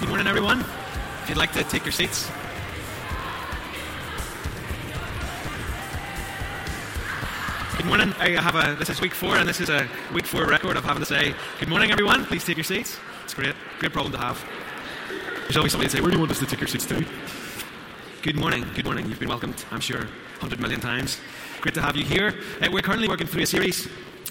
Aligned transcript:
Good 0.00 0.08
morning, 0.08 0.28
everyone. 0.28 0.60
If 0.60 1.26
you'd 1.28 1.36
like 1.36 1.52
to 1.52 1.62
take 1.62 1.84
your 1.84 1.92
seats. 1.92 2.26
Good 7.76 7.84
morning. 7.84 8.14
I 8.18 8.30
have 8.40 8.54
a. 8.54 8.76
This 8.76 8.88
is 8.88 9.02
week 9.02 9.12
four, 9.12 9.36
and 9.36 9.46
this 9.46 9.60
is 9.60 9.68
a 9.68 9.86
week 10.14 10.24
four 10.24 10.46
record 10.46 10.78
of 10.78 10.84
having 10.84 11.02
to 11.02 11.06
say 11.06 11.34
good 11.58 11.68
morning, 11.68 11.90
everyone. 11.90 12.24
Please 12.24 12.46
take 12.46 12.56
your 12.56 12.64
seats. 12.64 12.98
It's 13.24 13.34
great, 13.34 13.54
great 13.78 13.92
problem 13.92 14.14
to 14.14 14.18
have. 14.18 14.42
There's 15.42 15.58
always 15.58 15.72
somebody 15.72 15.90
to 15.90 15.96
say, 15.98 16.00
"Where 16.00 16.10
do 16.10 16.16
you 16.16 16.20
want 16.20 16.30
us 16.30 16.38
to 16.38 16.46
take 16.46 16.60
your 16.60 16.68
seats 16.68 16.86
to?" 16.86 17.04
Good 18.22 18.36
morning. 18.36 18.64
Good 18.74 18.86
morning. 18.86 19.06
You've 19.06 19.20
been 19.20 19.28
welcomed, 19.28 19.62
I'm 19.70 19.80
sure, 19.80 20.08
100 20.40 20.60
million 20.60 20.80
times. 20.80 21.18
Great 21.60 21.74
to 21.74 21.82
have 21.82 21.94
you 21.94 22.06
here. 22.06 22.34
Uh, 22.62 22.70
we're 22.72 22.80
currently 22.80 23.06
working 23.06 23.26
through 23.26 23.42
a 23.42 23.46
series. 23.46 23.86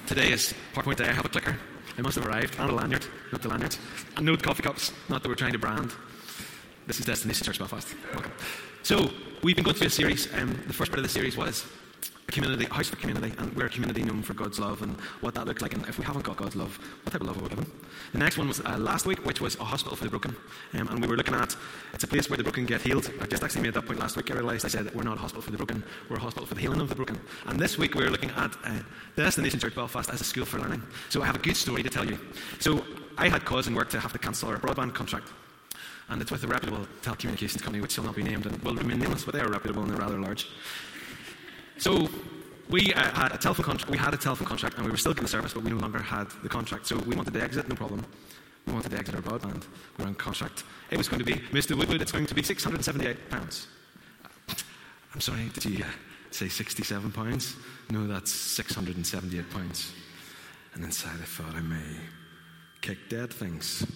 Today 0.07 0.31
is 0.31 0.51
PowerPoint 0.73 0.95
Day. 0.95 1.09
I 1.09 1.13
have 1.13 1.25
a 1.25 1.29
clicker. 1.29 1.59
It 1.99 2.03
must 2.03 2.15
have 2.15 2.25
arrived. 2.25 2.57
And 2.57 2.69
a 2.69 2.73
lanyard. 2.73 3.05
Not 3.33 3.41
the 3.41 3.49
lanyards. 3.49 3.77
And 4.15 4.25
no 4.25 4.37
coffee 4.37 4.63
cups. 4.63 4.93
Not 5.09 5.21
that 5.21 5.27
we're 5.27 5.35
trying 5.35 5.51
to 5.51 5.59
brand. 5.59 5.91
This 6.87 6.97
is 6.97 7.05
Destination 7.05 7.43
Church 7.43 7.59
Belfast. 7.59 7.93
Welcome. 8.13 8.31
So, 8.83 9.11
we've 9.43 9.57
been 9.57 9.65
going 9.65 9.75
through 9.75 9.87
a 9.87 9.89
series. 9.89 10.33
Um, 10.33 10.57
the 10.65 10.71
first 10.71 10.91
part 10.91 10.99
of 10.99 11.03
the 11.03 11.09
series 11.09 11.35
was 11.35 11.65
a 12.29 12.31
community, 12.31 12.65
a 12.65 12.73
house 12.73 12.87
for 12.87 12.95
community, 12.95 13.33
and 13.39 13.53
we're 13.55 13.65
a 13.65 13.69
community 13.69 14.03
known 14.03 14.21
for 14.21 14.33
God's 14.33 14.59
love 14.59 14.81
and 14.83 14.95
what 15.21 15.33
that 15.33 15.47
looks 15.47 15.61
like. 15.61 15.73
And 15.73 15.85
if 15.87 15.97
we 15.97 16.05
haven't 16.05 16.23
got 16.23 16.37
God's 16.37 16.55
love, 16.55 16.77
what 17.03 17.11
type 17.11 17.21
of 17.21 17.27
love 17.27 17.37
are 17.37 17.41
we 17.41 17.49
living? 17.49 17.65
The 18.13 18.19
next 18.19 18.37
one 18.37 18.47
was 18.47 18.61
uh, 18.61 18.77
last 18.77 19.05
week, 19.05 19.25
which 19.25 19.41
was 19.41 19.55
a 19.55 19.63
hospital 19.63 19.97
for 19.97 20.03
the 20.03 20.09
broken. 20.11 20.35
Um, 20.73 20.87
and 20.89 21.01
we 21.01 21.07
were 21.07 21.17
looking 21.17 21.33
at 21.33 21.55
it's 21.93 22.03
a 22.03 22.07
place 22.07 22.29
where 22.29 22.37
the 22.37 22.43
broken 22.43 22.65
get 22.65 22.81
healed. 22.81 23.11
I 23.19 23.25
just 23.25 23.43
actually 23.43 23.63
made 23.63 23.73
that 23.73 23.85
point 23.85 23.99
last 23.99 24.15
week. 24.15 24.29
I 24.31 24.35
realised 24.35 24.63
I 24.63 24.69
said 24.69 24.85
that 24.85 24.95
we're 24.95 25.03
not 25.03 25.17
a 25.17 25.19
hospital 25.19 25.41
for 25.41 25.51
the 25.51 25.57
broken, 25.57 25.83
we're 26.07 26.17
a 26.17 26.19
hospital 26.19 26.45
for 26.45 26.53
the 26.53 26.61
healing 26.61 26.79
of 26.79 26.89
the 26.89 26.95
broken. 26.95 27.19
And 27.47 27.59
this 27.59 27.77
week 27.77 27.95
we're 27.95 28.11
looking 28.11 28.31
at 28.31 28.55
uh, 28.63 28.79
the 29.15 29.23
Destination 29.23 29.59
Church 29.59 29.75
Belfast 29.75 30.09
as 30.11 30.21
a 30.21 30.23
school 30.23 30.45
for 30.45 30.59
learning. 30.59 30.83
So 31.09 31.23
I 31.23 31.25
have 31.25 31.35
a 31.35 31.39
good 31.39 31.57
story 31.57 31.81
to 31.81 31.89
tell 31.89 32.05
you. 32.05 32.19
So 32.59 32.83
I 33.17 33.27
had 33.27 33.43
cause 33.43 33.67
in 33.67 33.73
work 33.73 33.89
to 33.89 33.99
have 33.99 34.13
to 34.13 34.19
cancel 34.19 34.49
our 34.49 34.57
broadband 34.57 34.93
contract 34.93 35.29
and 36.09 36.21
it's 36.21 36.31
with 36.31 36.43
a 36.43 36.47
reputable 36.47 36.87
telecommunications 37.03 37.61
company, 37.61 37.81
which 37.81 37.91
shall 37.91 38.03
not 38.03 38.15
be 38.15 38.23
named 38.23 38.45
and 38.45 38.61
will 38.63 38.73
remain 38.75 38.99
nameless, 38.99 39.23
but 39.23 39.35
they 39.35 39.41
are 39.41 39.49
reputable 39.49 39.83
and 39.83 39.91
they're 39.91 39.99
rather 39.99 40.19
large. 40.19 40.47
So 41.79 42.09
we 42.69 42.93
uh, 42.93 43.01
had 43.11 43.31
a 43.31 43.37
telephone 43.37 43.65
contract. 43.65 43.89
We 43.89 43.97
had 43.97 44.13
a 44.13 44.17
telephone 44.17 44.47
contract, 44.47 44.75
and 44.75 44.85
we 44.85 44.91
were 44.91 44.97
still 44.97 45.13
getting 45.13 45.23
the 45.23 45.29
service, 45.29 45.53
but 45.53 45.63
we 45.63 45.71
no 45.71 45.77
longer 45.77 45.99
had 45.99 46.29
the 46.43 46.49
contract. 46.49 46.85
So 46.87 46.97
we 46.97 47.15
wanted 47.15 47.33
to 47.33 47.41
exit, 47.41 47.69
no 47.69 47.75
problem. 47.75 48.05
We 48.67 48.73
wanted 48.73 48.91
to 48.91 48.97
exit 48.97 49.15
our 49.15 49.21
broadband. 49.21 49.63
We 49.97 50.03
were 50.03 50.09
on 50.09 50.15
contract. 50.15 50.65
It 50.91 50.97
was 50.97 51.07
going 51.07 51.19
to 51.19 51.25
be 51.25 51.35
Mr. 51.51 51.77
Woodward. 51.77 52.01
It's 52.01 52.11
going 52.11 52.25
to 52.25 52.35
be 52.35 52.43
six 52.43 52.63
hundred 52.63 52.77
and 52.77 52.85
seventy-eight 52.85 53.29
pounds. 53.29 53.67
I'm 55.13 55.21
sorry. 55.21 55.49
Did 55.53 55.65
you 55.65 55.83
uh, 55.85 55.87
say 56.31 56.49
sixty-seven 56.49 57.11
pounds? 57.13 57.55
No, 57.89 58.05
that's 58.07 58.31
six 58.31 58.75
hundred 58.75 58.97
and 58.97 59.07
seventy-eight 59.07 59.49
pounds. 59.49 59.93
And 60.73 60.83
inside, 60.83 61.17
I 61.21 61.25
thought 61.25 61.55
I 61.55 61.61
may 61.61 61.95
kick 62.81 62.97
dead 63.09 63.31
things. 63.31 63.87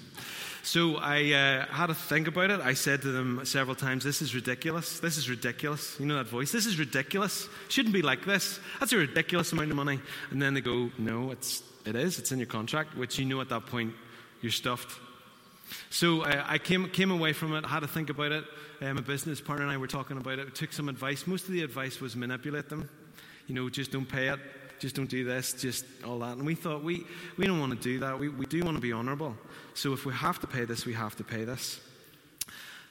So 0.65 0.95
I 0.95 1.33
uh, 1.33 1.65
had 1.65 1.87
to 1.87 1.93
think 1.93 2.29
about 2.29 2.49
it. 2.49 2.61
I 2.61 2.73
said 2.73 3.01
to 3.01 3.11
them 3.11 3.41
several 3.43 3.75
times, 3.75 4.05
This 4.05 4.21
is 4.21 4.33
ridiculous. 4.33 5.01
This 5.01 5.17
is 5.17 5.29
ridiculous. 5.29 5.99
You 5.99 6.05
know 6.05 6.15
that 6.15 6.27
voice? 6.27 6.53
This 6.53 6.65
is 6.65 6.79
ridiculous. 6.79 7.49
Shouldn't 7.67 7.93
be 7.93 8.01
like 8.01 8.23
this. 8.23 8.61
That's 8.79 8.93
a 8.93 8.97
ridiculous 8.97 9.51
amount 9.51 9.71
of 9.71 9.75
money. 9.75 9.99
And 10.31 10.41
then 10.41 10.53
they 10.53 10.61
go, 10.61 10.89
No, 10.97 11.31
it's, 11.31 11.61
it 11.85 11.97
is. 11.97 12.17
It's 12.17 12.31
in 12.31 12.39
your 12.39 12.47
contract, 12.47 12.95
which 12.95 13.19
you 13.19 13.25
know 13.25 13.41
at 13.41 13.49
that 13.49 13.65
point 13.65 13.93
you're 14.41 14.53
stuffed. 14.53 14.97
So 15.89 16.21
uh, 16.21 16.45
I 16.47 16.59
came, 16.59 16.87
came 16.87 17.11
away 17.11 17.33
from 17.33 17.53
it, 17.55 17.65
had 17.65 17.81
to 17.81 17.87
think 17.87 18.09
about 18.09 18.31
it. 18.31 18.45
Um, 18.81 18.97
a 18.97 19.01
business 19.01 19.41
partner 19.41 19.65
and 19.65 19.73
I 19.73 19.77
were 19.77 19.87
talking 19.87 20.15
about 20.15 20.39
it, 20.39 20.55
took 20.55 20.71
some 20.71 20.87
advice. 20.87 21.27
Most 21.27 21.43
of 21.45 21.51
the 21.51 21.63
advice 21.63 21.99
was 21.99 22.15
manipulate 22.15 22.69
them. 22.69 22.89
You 23.47 23.55
know, 23.55 23.69
just 23.69 23.91
don't 23.91 24.07
pay 24.07 24.29
it 24.29 24.39
just 24.83 24.97
don't 24.97 25.09
do 25.09 25.23
this, 25.23 25.53
just 25.53 25.85
all 26.05 26.19
that. 26.19 26.35
And 26.35 26.45
we 26.45 26.55
thought, 26.55 26.83
we, 26.83 27.05
we 27.37 27.47
don't 27.47 27.57
want 27.61 27.71
to 27.71 27.81
do 27.81 27.99
that. 27.99 28.19
We, 28.19 28.27
we 28.27 28.45
do 28.45 28.61
want 28.65 28.75
to 28.75 28.81
be 28.81 28.91
honourable. 28.91 29.33
So 29.75 29.93
if 29.93 30.05
we 30.05 30.13
have 30.13 30.41
to 30.41 30.47
pay 30.47 30.65
this, 30.65 30.85
we 30.85 30.91
have 30.91 31.15
to 31.15 31.23
pay 31.23 31.45
this. 31.45 31.79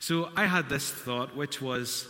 So 0.01 0.31
I 0.35 0.47
had 0.47 0.71
this 0.71 0.91
thought, 0.91 1.37
which 1.37 1.61
was, 1.61 2.09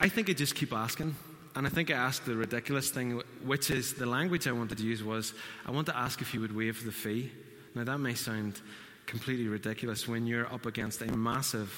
I 0.00 0.08
think 0.08 0.30
I 0.30 0.32
just 0.32 0.54
keep 0.54 0.72
asking. 0.72 1.14
And 1.54 1.66
I 1.66 1.68
think 1.68 1.90
I 1.90 1.94
asked 1.94 2.24
the 2.24 2.34
ridiculous 2.34 2.88
thing, 2.88 3.20
which 3.44 3.70
is 3.70 3.92
the 3.92 4.06
language 4.06 4.48
I 4.48 4.52
wanted 4.52 4.78
to 4.78 4.84
use 4.84 5.04
was, 5.04 5.34
I 5.66 5.72
want 5.72 5.86
to 5.88 5.96
ask 5.96 6.22
if 6.22 6.32
you 6.32 6.40
would 6.40 6.56
waive 6.56 6.82
the 6.82 6.90
fee. 6.90 7.30
Now, 7.74 7.84
that 7.84 7.98
may 7.98 8.14
sound 8.14 8.62
completely 9.04 9.48
ridiculous 9.48 10.08
when 10.08 10.26
you're 10.26 10.50
up 10.50 10.64
against 10.64 11.02
a 11.02 11.12
massive 11.12 11.70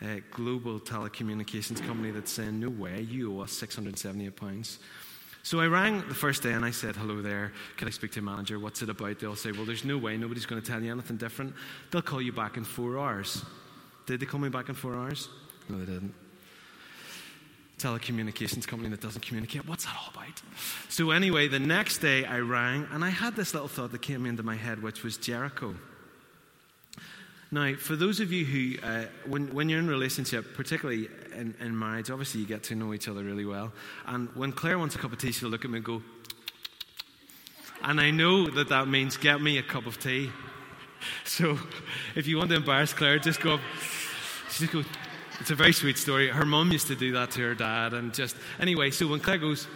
uh, 0.00 0.20
global 0.30 0.80
telecommunications 0.80 1.84
company 1.86 2.10
that's 2.10 2.32
saying, 2.32 2.58
no 2.58 2.70
way, 2.70 3.02
you 3.02 3.36
owe 3.36 3.42
us 3.42 3.52
£678. 3.52 4.78
So 5.48 5.60
I 5.60 5.66
rang 5.66 6.06
the 6.06 6.14
first 6.14 6.42
day 6.42 6.52
and 6.52 6.62
I 6.62 6.70
said, 6.70 6.94
Hello 6.94 7.22
there, 7.22 7.52
can 7.78 7.88
I 7.88 7.90
speak 7.90 8.12
to 8.12 8.20
a 8.20 8.22
manager? 8.22 8.58
What's 8.58 8.82
it 8.82 8.90
about? 8.90 9.18
They'll 9.18 9.34
say, 9.34 9.50
Well, 9.50 9.64
there's 9.64 9.82
no 9.82 9.96
way, 9.96 10.14
nobody's 10.18 10.44
going 10.44 10.60
to 10.60 10.70
tell 10.70 10.82
you 10.82 10.92
anything 10.92 11.16
different. 11.16 11.54
They'll 11.90 12.02
call 12.02 12.20
you 12.20 12.32
back 12.32 12.58
in 12.58 12.64
four 12.64 12.98
hours. 12.98 13.42
Did 14.04 14.20
they 14.20 14.26
call 14.26 14.40
me 14.40 14.50
back 14.50 14.68
in 14.68 14.74
four 14.74 14.94
hours? 14.94 15.30
No, 15.70 15.78
they 15.78 15.90
didn't. 15.90 16.12
Telecommunications 17.78 18.66
company 18.66 18.90
that 18.90 19.00
doesn't 19.00 19.22
communicate. 19.22 19.66
What's 19.66 19.86
that 19.86 19.96
all 19.98 20.12
about? 20.12 20.42
So, 20.90 21.12
anyway, 21.12 21.48
the 21.48 21.58
next 21.58 22.00
day 22.00 22.26
I 22.26 22.40
rang 22.40 22.86
and 22.92 23.02
I 23.02 23.08
had 23.08 23.34
this 23.34 23.54
little 23.54 23.68
thought 23.68 23.92
that 23.92 24.02
came 24.02 24.26
into 24.26 24.42
my 24.42 24.54
head, 24.54 24.82
which 24.82 25.02
was 25.02 25.16
Jericho. 25.16 25.74
Now, 27.50 27.74
for 27.76 27.96
those 27.96 28.20
of 28.20 28.30
you 28.30 28.44
who, 28.44 28.86
uh, 28.86 29.06
when, 29.26 29.54
when 29.54 29.70
you're 29.70 29.78
in 29.78 29.88
a 29.88 29.90
relationship, 29.90 30.54
particularly 30.54 31.08
in, 31.34 31.54
in, 31.60 31.78
marriage, 31.78 32.10
obviously 32.10 32.42
you 32.42 32.46
get 32.46 32.62
to 32.64 32.74
know 32.74 32.92
each 32.92 33.08
other 33.08 33.24
really 33.24 33.46
well. 33.46 33.72
And 34.06 34.28
when 34.34 34.52
Claire 34.52 34.78
wants 34.78 34.96
a 34.96 34.98
cup 34.98 35.12
of 35.12 35.18
tea, 35.18 35.32
she'll 35.32 35.48
look 35.48 35.64
at 35.64 35.70
me 35.70 35.78
and 35.78 35.84
go, 35.84 36.02
and 37.82 38.00
I 38.00 38.10
know 38.10 38.50
that 38.50 38.68
that 38.68 38.88
means 38.88 39.16
get 39.16 39.40
me 39.40 39.56
a 39.56 39.62
cup 39.62 39.86
of 39.86 39.98
tea. 39.98 40.30
So 41.24 41.56
if 42.16 42.26
you 42.26 42.38
want 42.38 42.50
to 42.50 42.56
embarrass 42.56 42.92
Claire, 42.92 43.20
just 43.20 43.40
go 43.40 43.54
up. 43.54 43.60
She 44.50 44.64
just 44.64 44.72
goes, 44.72 44.84
it's 45.38 45.52
a 45.52 45.54
very 45.54 45.72
sweet 45.72 45.96
story. 45.96 46.28
Her 46.28 46.44
mum 46.44 46.72
used 46.72 46.88
to 46.88 46.96
do 46.96 47.12
that 47.12 47.30
to 47.32 47.40
her 47.42 47.54
dad. 47.54 47.94
And 47.94 48.12
just, 48.12 48.34
anyway, 48.58 48.90
so 48.90 49.06
when 49.06 49.20
Claire 49.20 49.38
goes, 49.38 49.68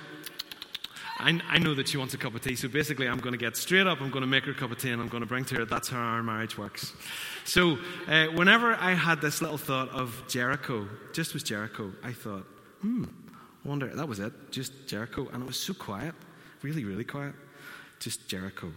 I, 1.23 1.41
I, 1.49 1.59
know 1.59 1.75
that 1.75 1.89
she 1.89 1.97
wants 1.97 2.15
a 2.15 2.19
cup 2.19 2.35
of 2.35 2.43
tea, 2.43 2.57
so 2.57 2.69
basically 2.69 3.09
I'm 3.09 3.19
going 3.19 3.33
to 3.33 3.39
get 3.39 3.57
straight 3.57 3.87
up, 3.87 4.01
I'm 4.01 4.11
going 4.11 4.23
to 4.23 4.27
make 4.29 4.45
her 4.45 4.53
a 4.53 4.55
cup 4.55 4.71
of 4.71 4.79
tea, 4.79 4.91
and 4.91 5.01
I'm 5.01 5.09
going 5.09 5.23
to 5.23 5.29
bring 5.29 5.45
to 5.47 5.55
her. 5.57 5.65
That's 5.65 5.89
how 5.89 5.99
our 5.99 6.23
marriage 6.23 6.59
works. 6.59 6.93
So 7.45 7.79
uh, 8.09 8.27
whenever 8.27 8.75
I 8.75 8.95
had 8.95 9.21
this 9.21 9.41
little 9.41 9.59
thought 9.59 9.89
of 9.91 10.25
Jericho, 10.29 10.89
just 11.13 11.35
was 11.35 11.43
Jericho, 11.43 11.93
I 12.03 12.13
thought, 12.13 12.47
hmm, 12.81 13.05
I 13.65 13.69
wonder, 13.69 13.87
that 13.87 14.09
was 14.09 14.19
it, 14.19 14.33
just 14.51 14.73
Jericho. 14.87 15.29
And 15.33 15.43
it 15.43 15.47
was 15.47 15.59
so 15.59 15.75
quiet, 15.75 16.15
really, 16.63 16.85
really 16.85 17.05
quiet, 17.05 17.35
just 18.01 18.29
Jericho. 18.29 18.73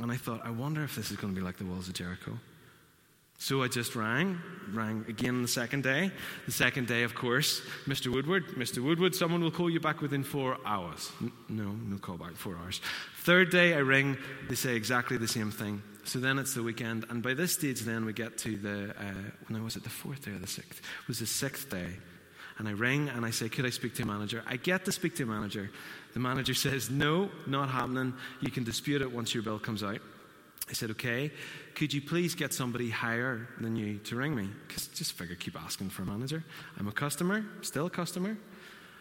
And 0.00 0.10
I 0.10 0.16
thought, 0.16 0.44
I 0.44 0.50
wonder 0.50 0.84
if 0.84 0.96
this 0.96 1.10
is 1.10 1.16
going 1.16 1.34
to 1.34 1.40
be 1.40 1.44
like 1.44 1.58
the 1.58 1.64
walls 1.64 1.88
of 1.88 1.94
Jericho. 1.94 2.38
So 3.40 3.62
I 3.62 3.68
just 3.68 3.94
rang, 3.94 4.40
rang 4.72 5.04
again 5.08 5.42
the 5.42 5.48
second 5.48 5.84
day. 5.84 6.10
The 6.46 6.52
second 6.52 6.88
day, 6.88 7.04
of 7.04 7.14
course, 7.14 7.62
Mr. 7.86 8.12
Woodward, 8.12 8.46
Mr. 8.56 8.82
Woodward, 8.82 9.14
someone 9.14 9.40
will 9.42 9.52
call 9.52 9.70
you 9.70 9.78
back 9.78 10.00
within 10.00 10.24
four 10.24 10.58
hours. 10.66 11.12
N- 11.22 11.30
no, 11.48 11.70
no 11.70 11.98
call 11.98 12.16
back, 12.16 12.34
four 12.34 12.56
hours. 12.58 12.80
Third 13.20 13.50
day, 13.50 13.74
I 13.74 13.78
ring, 13.78 14.16
they 14.48 14.56
say 14.56 14.74
exactly 14.74 15.18
the 15.18 15.28
same 15.28 15.52
thing. 15.52 15.82
So 16.02 16.18
then 16.18 16.38
it's 16.38 16.54
the 16.54 16.64
weekend, 16.64 17.04
and 17.10 17.22
by 17.22 17.34
this 17.34 17.52
stage, 17.52 17.80
then 17.82 18.04
we 18.04 18.12
get 18.12 18.38
to 18.38 18.56
the, 18.56 18.90
uh, 18.98 19.12
when 19.46 19.62
was 19.62 19.76
it, 19.76 19.84
the 19.84 19.90
fourth 19.90 20.24
day 20.24 20.32
or 20.32 20.38
the 20.38 20.46
sixth? 20.46 20.80
It 20.80 21.08
was 21.08 21.20
the 21.20 21.26
sixth 21.26 21.70
day. 21.70 21.92
And 22.58 22.66
I 22.66 22.72
ring 22.72 23.08
and 23.08 23.24
I 23.24 23.30
say, 23.30 23.48
Could 23.48 23.66
I 23.66 23.70
speak 23.70 23.94
to 23.96 24.02
a 24.02 24.06
manager? 24.06 24.42
I 24.46 24.56
get 24.56 24.84
to 24.86 24.92
speak 24.92 25.14
to 25.16 25.22
a 25.22 25.26
manager. 25.26 25.70
The 26.12 26.18
manager 26.18 26.54
says, 26.54 26.90
No, 26.90 27.30
not 27.46 27.68
happening. 27.68 28.14
You 28.40 28.50
can 28.50 28.64
dispute 28.64 29.00
it 29.00 29.12
once 29.12 29.32
your 29.32 29.44
bill 29.44 29.60
comes 29.60 29.84
out. 29.84 30.00
I 30.68 30.72
said, 30.74 30.90
okay, 30.92 31.30
could 31.74 31.92
you 31.92 32.02
please 32.02 32.34
get 32.34 32.52
somebody 32.52 32.90
higher 32.90 33.48
than 33.60 33.76
you 33.76 33.98
to 33.98 34.16
ring 34.16 34.34
me? 34.34 34.48
Because 34.66 34.88
just 34.88 35.12
figure, 35.12 35.34
keep 35.34 35.60
asking 35.60 35.90
for 35.90 36.02
a 36.02 36.06
manager. 36.06 36.44
I'm 36.78 36.88
a 36.88 36.92
customer, 36.92 37.44
still 37.62 37.86
a 37.86 37.90
customer. 37.90 38.36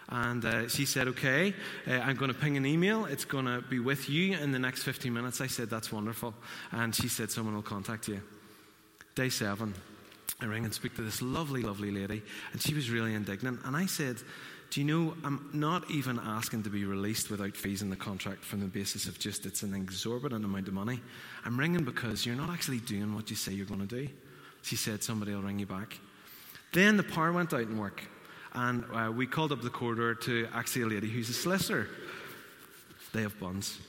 And 0.09 0.45
uh, 0.45 0.69
she 0.69 0.85
said, 0.85 1.09
okay, 1.09 1.53
uh, 1.85 1.91
I'm 1.91 2.15
going 2.15 2.31
to 2.31 2.37
ping 2.37 2.55
an 2.55 2.65
email. 2.65 3.05
It's 3.05 3.25
going 3.25 3.45
to 3.45 3.61
be 3.61 3.79
with 3.79 4.09
you 4.09 4.37
in 4.37 4.51
the 4.53 4.59
next 4.59 4.83
15 4.83 5.13
minutes. 5.13 5.41
I 5.41 5.47
said, 5.47 5.69
that's 5.69 5.91
wonderful. 5.91 6.33
And 6.71 6.95
she 6.95 7.09
said, 7.09 7.29
someone 7.29 7.55
will 7.55 7.61
contact 7.61 8.07
you. 8.07 8.21
Day 9.15 9.27
seven, 9.27 9.73
I 10.39 10.45
ring 10.45 10.63
and 10.63 10.73
speak 10.73 10.95
to 10.95 11.01
this 11.01 11.21
lovely, 11.21 11.61
lovely 11.61 11.91
lady. 11.91 12.21
And 12.53 12.61
she 12.61 12.73
was 12.73 12.89
really 12.89 13.15
indignant. 13.15 13.59
And 13.65 13.75
I 13.75 13.85
said, 13.85 14.17
do 14.69 14.81
you 14.81 14.87
know, 14.87 15.15
I'm 15.23 15.49
not 15.53 15.89
even 15.89 16.19
asking 16.19 16.63
to 16.63 16.69
be 16.69 16.83
released 16.85 17.29
without 17.31 17.55
fees 17.55 17.81
in 17.81 17.89
the 17.89 17.95
contract 17.95 18.43
from 18.43 18.59
the 18.59 18.65
basis 18.67 19.07
of 19.07 19.17
just 19.17 19.45
it's 19.45 19.63
an 19.63 19.73
exorbitant 19.73 20.43
amount 20.43 20.67
of 20.67 20.73
money. 20.73 20.99
I'm 21.45 21.57
ringing 21.57 21.85
because 21.85 22.25
you're 22.25 22.35
not 22.35 22.49
actually 22.49 22.79
doing 22.79 23.15
what 23.15 23.29
you 23.29 23.35
say 23.35 23.53
you're 23.53 23.65
going 23.65 23.87
to 23.87 23.87
do. 23.87 24.09
She 24.63 24.75
said, 24.75 25.03
somebody 25.03 25.33
will 25.33 25.41
ring 25.41 25.59
you 25.59 25.65
back. 25.65 25.97
Then 26.73 26.97
the 26.97 27.03
power 27.03 27.31
went 27.31 27.53
out 27.53 27.61
in 27.61 27.77
work, 27.77 28.03
and 28.53 28.83
uh, 28.93 29.11
we 29.11 29.25
called 29.25 29.53
up 29.53 29.61
the 29.61 29.69
corridor 29.69 30.13
to 30.15 30.47
actually 30.53 30.81
a 30.81 30.87
lady 30.87 31.09
who's 31.09 31.29
a 31.29 31.33
solicitor. 31.33 31.87
They 33.13 33.21
have 33.21 33.39
buns 33.39 33.79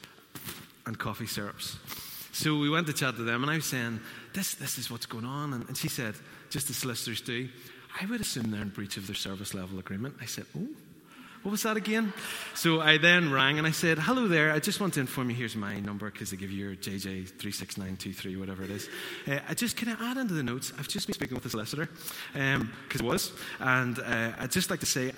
and 0.87 0.97
coffee 0.97 1.27
syrups. 1.27 1.77
So 2.33 2.57
we 2.57 2.71
went 2.71 2.87
to 2.87 2.93
chat 2.93 3.17
to 3.17 3.25
them, 3.25 3.43
and 3.43 3.51
I 3.51 3.57
was 3.57 3.65
saying, 3.67 3.99
This, 4.33 4.55
this 4.55 4.79
is 4.79 4.91
what's 4.91 5.07
going 5.07 5.25
on. 5.25 5.55
And, 5.55 5.67
and 5.67 5.77
she 5.77 5.89
said, 5.89 6.15
Just 6.51 6.71
as 6.71 6.77
solicitors 6.77 7.21
do. 7.21 7.49
I 8.01 8.07
would 8.07 8.21
assume 8.21 8.51
they're 8.51 8.63
in 8.63 8.69
breach 8.69 8.97
of 8.97 9.07
their 9.07 9.17
service 9.17 9.55
level 9.55 9.79
agreement. 9.79 10.17
I 10.21 10.27
said, 10.27 10.47
Oh, 10.57 10.67
What 11.43 11.53
was 11.53 11.63
that 11.63 11.77
again? 11.77 12.13
So 12.55 12.81
I 12.81 12.99
then 12.99 13.33
rang 13.33 13.59
and 13.59 13.67
I 13.67 13.71
said, 13.71 13.99
Hello 13.99 14.29
there, 14.29 14.53
I 14.53 14.59
just 14.59 14.81
want 14.81 14.95
to 14.95 15.01
inform 15.01 15.31
you, 15.31 15.37
here's 15.37 15.57
my 15.57 15.81
number 15.81 16.11
because 16.11 16.31
they 16.31 16.37
give 16.37 16.51
you 16.51 16.67
your 16.67 16.77
JJ36923, 16.77 18.39
whatever 18.39 18.65
it 18.65 18.71
is. 18.71 18.89
Uh, 19.27 19.39
I 19.49 19.55
just, 19.55 19.77
can 19.77 19.89
I 19.89 20.11
add 20.11 20.17
into 20.17 20.35
the 20.35 20.43
notes? 20.43 20.73
I've 20.79 20.89
just 20.89 21.07
been 21.07 21.15
speaking 21.15 21.35
with 21.35 21.45
the 21.45 21.51
solicitor, 21.51 21.89
because 22.33 22.61
um, 22.61 22.73
it 22.93 23.03
was, 23.03 23.33
and 23.61 23.99
uh, 23.99 24.33
I'd 24.39 24.51
just 24.51 24.71
like 24.71 24.81
to 24.81 24.87
say, 24.87 25.13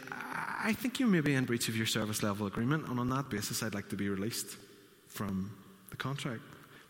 I 0.62 0.74
think 0.74 1.00
you 1.00 1.06
may 1.06 1.20
be 1.20 1.34
in 1.34 1.44
breach 1.46 1.68
of 1.68 1.76
your 1.76 1.86
service 1.86 2.22
level 2.22 2.46
agreement, 2.46 2.86
and 2.88 3.00
on 3.00 3.08
that 3.10 3.30
basis, 3.30 3.62
I'd 3.62 3.74
like 3.74 3.88
to 3.88 3.96
be 3.96 4.08
released 4.08 4.56
from 5.08 5.50
the 5.90 5.96
contract. 5.96 6.42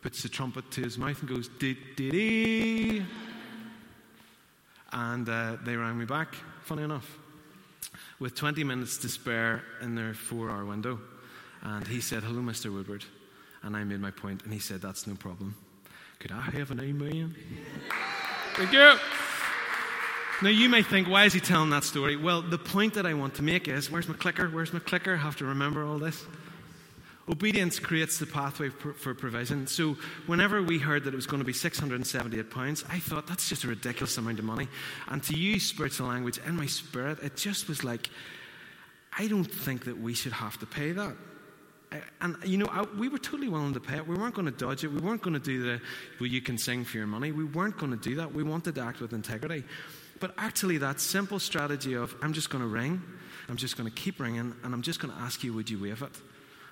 Puts 0.03 0.23
the 0.23 0.29
trumpet 0.29 0.71
to 0.73 0.83
his 0.83 0.99
mouth 0.99 1.21
and 1.21 1.29
goes, 1.29 1.49
dee 1.59 1.77
dee 1.95 2.11
dee. 2.11 3.07
And 4.93 5.29
uh, 5.29 5.57
they 5.65 5.77
rang 5.77 5.99
me 5.99 6.05
back, 6.05 6.35
funny 6.63 6.83
enough 6.83 7.19
with 8.21 8.35
20 8.35 8.63
minutes 8.65 8.99
to 8.99 9.09
spare 9.09 9.63
in 9.81 9.95
their 9.95 10.15
four 10.15 10.51
hour 10.51 10.65
window. 10.65 11.01
And 11.63 11.87
he 11.87 12.01
said, 12.01 12.23
Hello, 12.23 12.41
Mr. 12.41 12.73
Woodward. 12.73 13.05
And 13.63 13.77
I 13.77 13.85
made 13.85 14.01
my 14.01 14.11
point, 14.11 14.45
and 14.45 14.53
he 14.53 14.61
said, 14.61 14.81
That's 14.81 15.07
no 15.07 15.15
problem. 15.15 15.57
Could 16.21 16.33
I 16.33 16.43
have 16.43 16.71
an 16.71 16.81
amen? 16.81 17.35
Thank 18.55 18.73
you. 18.73 18.95
Now, 20.43 20.49
you 20.49 20.69
may 20.71 20.83
think, 20.83 21.09
why 21.09 21.25
is 21.25 21.35
he 21.35 21.41
telling 21.41 21.69
that 21.71 21.85
story? 21.85 22.17
Well, 22.17 22.41
the 22.41 22.57
point 22.57 22.95
that 22.95 23.05
I 23.05 23.13
want 23.13 23.35
to 23.35 23.43
make 23.43 23.69
is 23.69 23.91
where's 23.91 24.09
my 24.09 24.15
clicker? 24.15 24.49
Where's 24.49 24.73
my 24.73 24.79
clicker? 24.79 25.15
I 25.15 25.19
have 25.19 25.37
to 25.37 25.45
remember 25.45 25.85
all 25.85 25.99
this. 25.99 26.25
Obedience 27.31 27.79
creates 27.79 28.19
the 28.19 28.27
pathway 28.27 28.71
for 28.71 29.15
provision. 29.15 29.67
So, 29.69 29.97
whenever 30.27 30.63
we 30.63 30.79
heard 30.79 31.05
that 31.05 31.15
it 31.15 31.17
was 31.17 31.27
going 31.27 31.41
to 31.41 31.47
be 31.47 31.53
£678, 31.53 32.85
I 32.91 32.99
thought 32.99 33.29
that's 33.29 33.49
just 33.49 33.63
a 33.63 33.69
ridiculous 33.69 34.19
amount 34.19 34.41
of 34.41 34.45
money. 34.45 34.67
And 35.09 35.23
to 35.25 35.39
use 35.39 35.65
spiritual 35.65 36.09
language 36.09 36.41
in 36.45 36.57
my 36.57 36.67
spirit, 36.67 37.21
it 37.23 37.37
just 37.37 37.69
was 37.69 37.85
like, 37.85 38.11
I 39.17 39.29
don't 39.29 39.45
think 39.45 39.85
that 39.85 40.01
we 40.01 40.13
should 40.13 40.33
have 40.33 40.59
to 40.59 40.67
pay 40.67 40.91
that. 40.93 41.15
And, 42.21 42.37
you 42.45 42.59
know, 42.59 42.67
I, 42.71 42.83
we 42.99 43.09
were 43.09 43.19
totally 43.19 43.49
willing 43.49 43.75
to 43.75 43.81
pay 43.81 43.97
it. 43.97 44.07
We 44.07 44.17
weren't 44.17 44.35
going 44.35 44.47
to 44.47 44.53
dodge 44.53 44.83
it. 44.83 44.89
We 44.89 45.01
weren't 45.01 45.23
going 45.23 45.35
to 45.35 45.41
do 45.41 45.63
the, 45.63 45.81
well, 46.19 46.29
you 46.29 46.41
can 46.41 46.59
sing 46.59 46.85
for 46.85 46.97
your 46.97 47.07
money. 47.07 47.31
We 47.31 47.45
weren't 47.45 47.79
going 47.79 47.91
to 47.91 47.99
do 47.99 48.17
that. 48.17 48.33
We 48.33 48.43
wanted 48.43 48.77
to 48.77 48.81
act 48.83 49.01
with 49.01 49.13
integrity. 49.13 49.65
But 50.19 50.35
actually, 50.37 50.79
that 50.79 51.01
simple 51.01 51.39
strategy 51.39 51.95
of, 51.95 52.15
I'm 52.23 52.33
just 52.33 52.51
going 52.51 52.63
to 52.63 52.69
ring, 52.69 53.03
I'm 53.49 53.57
just 53.57 53.77
going 53.77 53.89
to 53.89 53.95
keep 53.95 54.21
ringing, 54.21 54.55
and 54.63 54.75
I'm 54.75 54.83
just 54.83 55.01
going 55.01 55.13
to 55.15 55.21
ask 55.21 55.43
you, 55.43 55.53
would 55.55 55.71
you 55.71 55.81
waive 55.81 56.03
it? 56.03 56.13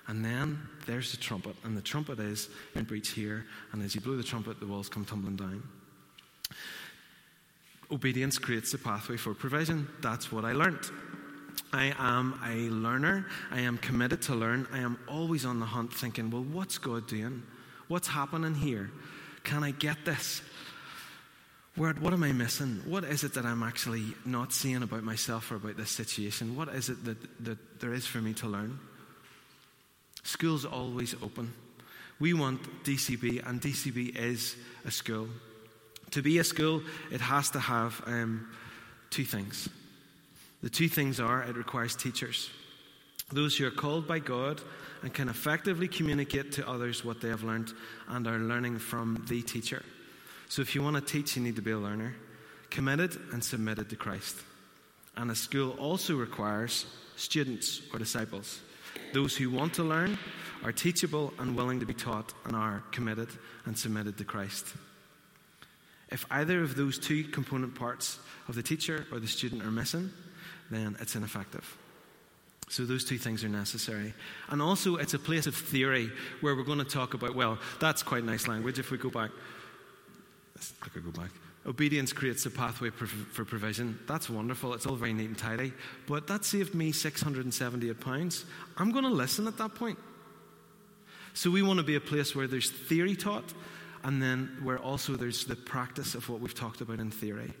And 0.09 0.25
then 0.25 0.59
there's 0.87 1.11
the 1.11 1.17
trumpet, 1.17 1.55
and 1.63 1.77
the 1.77 1.83
trumpet 1.83 2.19
is 2.19 2.49
in 2.73 2.83
breach 2.85 3.09
here, 3.09 3.45
and 3.71 3.83
as 3.83 3.93
you 3.93 4.01
blow 4.01 4.17
the 4.17 4.23
trumpet, 4.23 4.59
the 4.59 4.65
walls 4.65 4.89
come 4.89 5.05
tumbling 5.05 5.35
down. 5.35 5.61
Obedience 7.91 8.39
creates 8.39 8.71
the 8.71 8.79
pathway 8.79 9.17
for 9.17 9.35
provision. 9.35 9.87
That's 10.01 10.31
what 10.31 10.45
I 10.45 10.53
learned. 10.53 10.89
I 11.71 11.93
am 11.99 12.39
a 12.43 12.69
learner. 12.73 13.27
I 13.51 13.61
am 13.61 13.77
committed 13.77 14.23
to 14.23 14.35
learn. 14.35 14.67
I 14.73 14.79
am 14.79 14.97
always 15.07 15.45
on 15.45 15.59
the 15.59 15.67
hunt 15.67 15.93
thinking, 15.93 16.31
well, 16.31 16.43
what's 16.43 16.79
God 16.79 17.07
doing? 17.07 17.43
What's 17.87 18.07
happening 18.07 18.55
here? 18.55 18.89
Can 19.43 19.63
I 19.63 19.71
get 19.71 20.05
this? 20.05 20.41
Where, 21.75 21.93
what 21.93 22.13
am 22.13 22.23
I 22.23 22.31
missing? 22.31 22.81
What 22.85 23.03
is 23.03 23.23
it 23.23 23.35
that 23.35 23.45
I'm 23.45 23.61
actually 23.61 24.05
not 24.25 24.53
seeing 24.53 24.81
about 24.81 25.03
myself 25.03 25.51
or 25.51 25.57
about 25.57 25.77
this 25.77 25.91
situation? 25.91 26.55
What 26.55 26.69
is 26.69 26.89
it 26.89 27.05
that, 27.05 27.17
that 27.45 27.79
there 27.79 27.93
is 27.93 28.07
for 28.07 28.17
me 28.19 28.33
to 28.33 28.47
learn? 28.47 28.79
School's 30.23 30.65
always 30.65 31.15
open. 31.21 31.53
We 32.19 32.33
want 32.33 32.61
DCB, 32.83 33.47
and 33.47 33.61
DCB 33.61 34.17
is 34.17 34.55
a 34.85 34.91
school. 34.91 35.27
To 36.11 36.21
be 36.21 36.39
a 36.39 36.43
school, 36.43 36.81
it 37.11 37.21
has 37.21 37.49
to 37.51 37.59
have 37.59 38.01
um, 38.05 38.49
two 39.09 39.25
things. 39.25 39.69
The 40.61 40.69
two 40.69 40.89
things 40.89 41.19
are 41.19 41.43
it 41.43 41.55
requires 41.55 41.95
teachers, 41.95 42.49
those 43.31 43.57
who 43.57 43.65
are 43.67 43.71
called 43.71 44.07
by 44.07 44.19
God 44.19 44.61
and 45.03 45.13
can 45.13 45.29
effectively 45.29 45.87
communicate 45.87 46.51
to 46.53 46.67
others 46.67 47.05
what 47.05 47.21
they 47.21 47.29
have 47.29 47.43
learned 47.43 47.73
and 48.09 48.27
are 48.27 48.39
learning 48.39 48.79
from 48.79 49.23
the 49.29 49.41
teacher. 49.41 49.83
So 50.49 50.61
if 50.61 50.75
you 50.75 50.83
want 50.83 50.95
to 50.95 51.01
teach, 51.01 51.37
you 51.37 51.43
need 51.43 51.55
to 51.55 51.61
be 51.61 51.71
a 51.71 51.77
learner, 51.77 52.15
committed 52.69 53.17
and 53.31 53.43
submitted 53.43 53.89
to 53.91 53.95
Christ. 53.95 54.35
And 55.15 55.31
a 55.31 55.35
school 55.35 55.71
also 55.71 56.15
requires 56.15 56.85
students 57.15 57.81
or 57.93 57.99
disciples. 57.99 58.59
Those 59.13 59.35
who 59.35 59.49
want 59.49 59.73
to 59.75 59.83
learn 59.83 60.17
are 60.63 60.71
teachable 60.71 61.33
and 61.39 61.55
willing 61.55 61.79
to 61.79 61.85
be 61.85 61.93
taught 61.93 62.33
and 62.45 62.55
are 62.55 62.83
committed 62.91 63.29
and 63.65 63.77
submitted 63.77 64.17
to 64.17 64.23
Christ. 64.23 64.65
If 66.09 66.25
either 66.31 66.61
of 66.61 66.75
those 66.75 66.97
two 66.97 67.23
component 67.23 67.75
parts 67.75 68.19
of 68.47 68.55
the 68.55 68.63
teacher 68.63 69.05
or 69.11 69.19
the 69.19 69.27
student 69.27 69.63
are 69.63 69.71
missing, 69.71 70.11
then 70.71 70.97
it's 70.99 71.15
ineffective. 71.15 71.77
So 72.69 72.85
those 72.85 73.03
two 73.03 73.17
things 73.17 73.43
are 73.43 73.49
necessary. 73.49 74.13
And 74.49 74.61
also, 74.61 74.97
it's 74.97 75.15
a 75.15 75.19
place 75.19 75.47
of 75.47 75.55
theory 75.55 76.11
where 76.41 76.55
we're 76.55 76.63
going 76.63 76.77
to 76.79 76.83
talk 76.83 77.15
about, 77.15 77.35
well, 77.35 77.57
that's 77.79 78.03
quite 78.03 78.23
nice 78.23 78.47
language 78.47 78.77
if 78.77 78.91
we 78.91 78.97
go 78.97 79.09
back. 79.09 79.31
Go 80.93 81.11
back. 81.11 81.31
Obedience 81.65 82.13
creates 82.13 82.45
a 82.45 82.49
pathway 82.51 82.89
for 82.89 83.45
provision. 83.45 83.99
That's 84.07 84.29
wonderful. 84.29 84.73
It's 84.73 84.85
all 84.85 84.95
very 84.95 85.13
neat 85.13 85.27
and 85.27 85.37
tidy. 85.37 85.73
But 86.07 86.27
that 86.27 86.45
saved 86.45 86.73
me 86.73 86.91
£678. 86.91 88.45
I'm 88.77 88.91
going 88.91 89.03
to 89.03 89.09
listen 89.09 89.47
at 89.47 89.57
that 89.57 89.75
point. 89.75 89.99
So 91.33 91.51
we 91.51 91.61
want 91.61 91.77
to 91.77 91.83
be 91.83 91.95
a 91.95 92.01
place 92.01 92.35
where 92.35 92.47
there's 92.47 92.71
theory 92.71 93.15
taught 93.15 93.53
and 94.03 94.21
then 94.21 94.57
where 94.63 94.79
also 94.79 95.15
there's 95.15 95.45
the 95.45 95.55
practice 95.55 96.15
of 96.15 96.27
what 96.29 96.39
we've 96.39 96.55
talked 96.55 96.81
about 96.81 96.99
in 96.99 97.11
theory. 97.11 97.53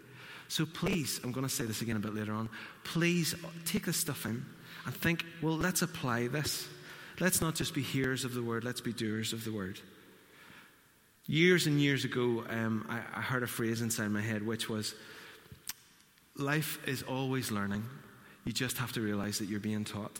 So 0.47 0.65
please, 0.65 1.19
I'm 1.23 1.31
going 1.31 1.45
to 1.45 1.53
say 1.53 1.65
this 1.65 1.81
again 1.81 1.97
a 1.97 1.99
bit 1.99 2.15
later 2.15 2.33
on, 2.33 2.49
please 2.83 3.35
take 3.65 3.85
this 3.85 3.97
stuff 3.97 4.25
in 4.25 4.45
and 4.85 4.95
think, 4.95 5.25
well, 5.41 5.55
let's 5.55 5.81
apply 5.81 6.27
this. 6.27 6.67
Let's 7.19 7.41
not 7.41 7.55
just 7.55 7.73
be 7.73 7.81
hearers 7.81 8.23
of 8.25 8.33
the 8.33 8.41
word, 8.41 8.63
let's 8.63 8.81
be 8.81 8.93
doers 8.93 9.33
of 9.33 9.43
the 9.43 9.51
word. 9.51 9.79
Years 11.29 11.67
and 11.67 11.79
years 11.79 12.05
ago, 12.05 12.43
um, 12.49 12.87
I, 12.89 13.19
I 13.19 13.21
heard 13.21 13.43
a 13.43 13.47
phrase 13.47 13.81
inside 13.81 14.07
my 14.07 14.19
head 14.19 14.43
which 14.43 14.67
was, 14.67 14.95
Life 16.35 16.79
is 16.87 17.03
always 17.03 17.51
learning. 17.51 17.83
You 18.45 18.51
just 18.51 18.79
have 18.79 18.93
to 18.93 19.01
realize 19.01 19.37
that 19.37 19.45
you're 19.45 19.59
being 19.59 19.85
taught. 19.85 20.19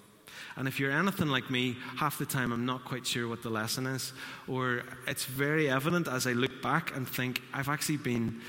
And 0.55 0.67
if 0.67 0.79
you're 0.79 0.91
anything 0.91 1.29
like 1.29 1.49
me, 1.49 1.77
half 1.95 2.19
the 2.19 2.27
time 2.27 2.51
I'm 2.51 2.67
not 2.67 2.85
quite 2.85 3.07
sure 3.07 3.27
what 3.27 3.41
the 3.41 3.49
lesson 3.49 3.87
is, 3.87 4.13
or 4.47 4.83
it's 5.07 5.25
very 5.25 5.67
evident 5.67 6.07
as 6.07 6.27
I 6.27 6.33
look 6.33 6.61
back 6.61 6.95
and 6.95 7.09
think, 7.09 7.41
I've 7.55 7.69
actually 7.69 7.97
been 7.97 8.39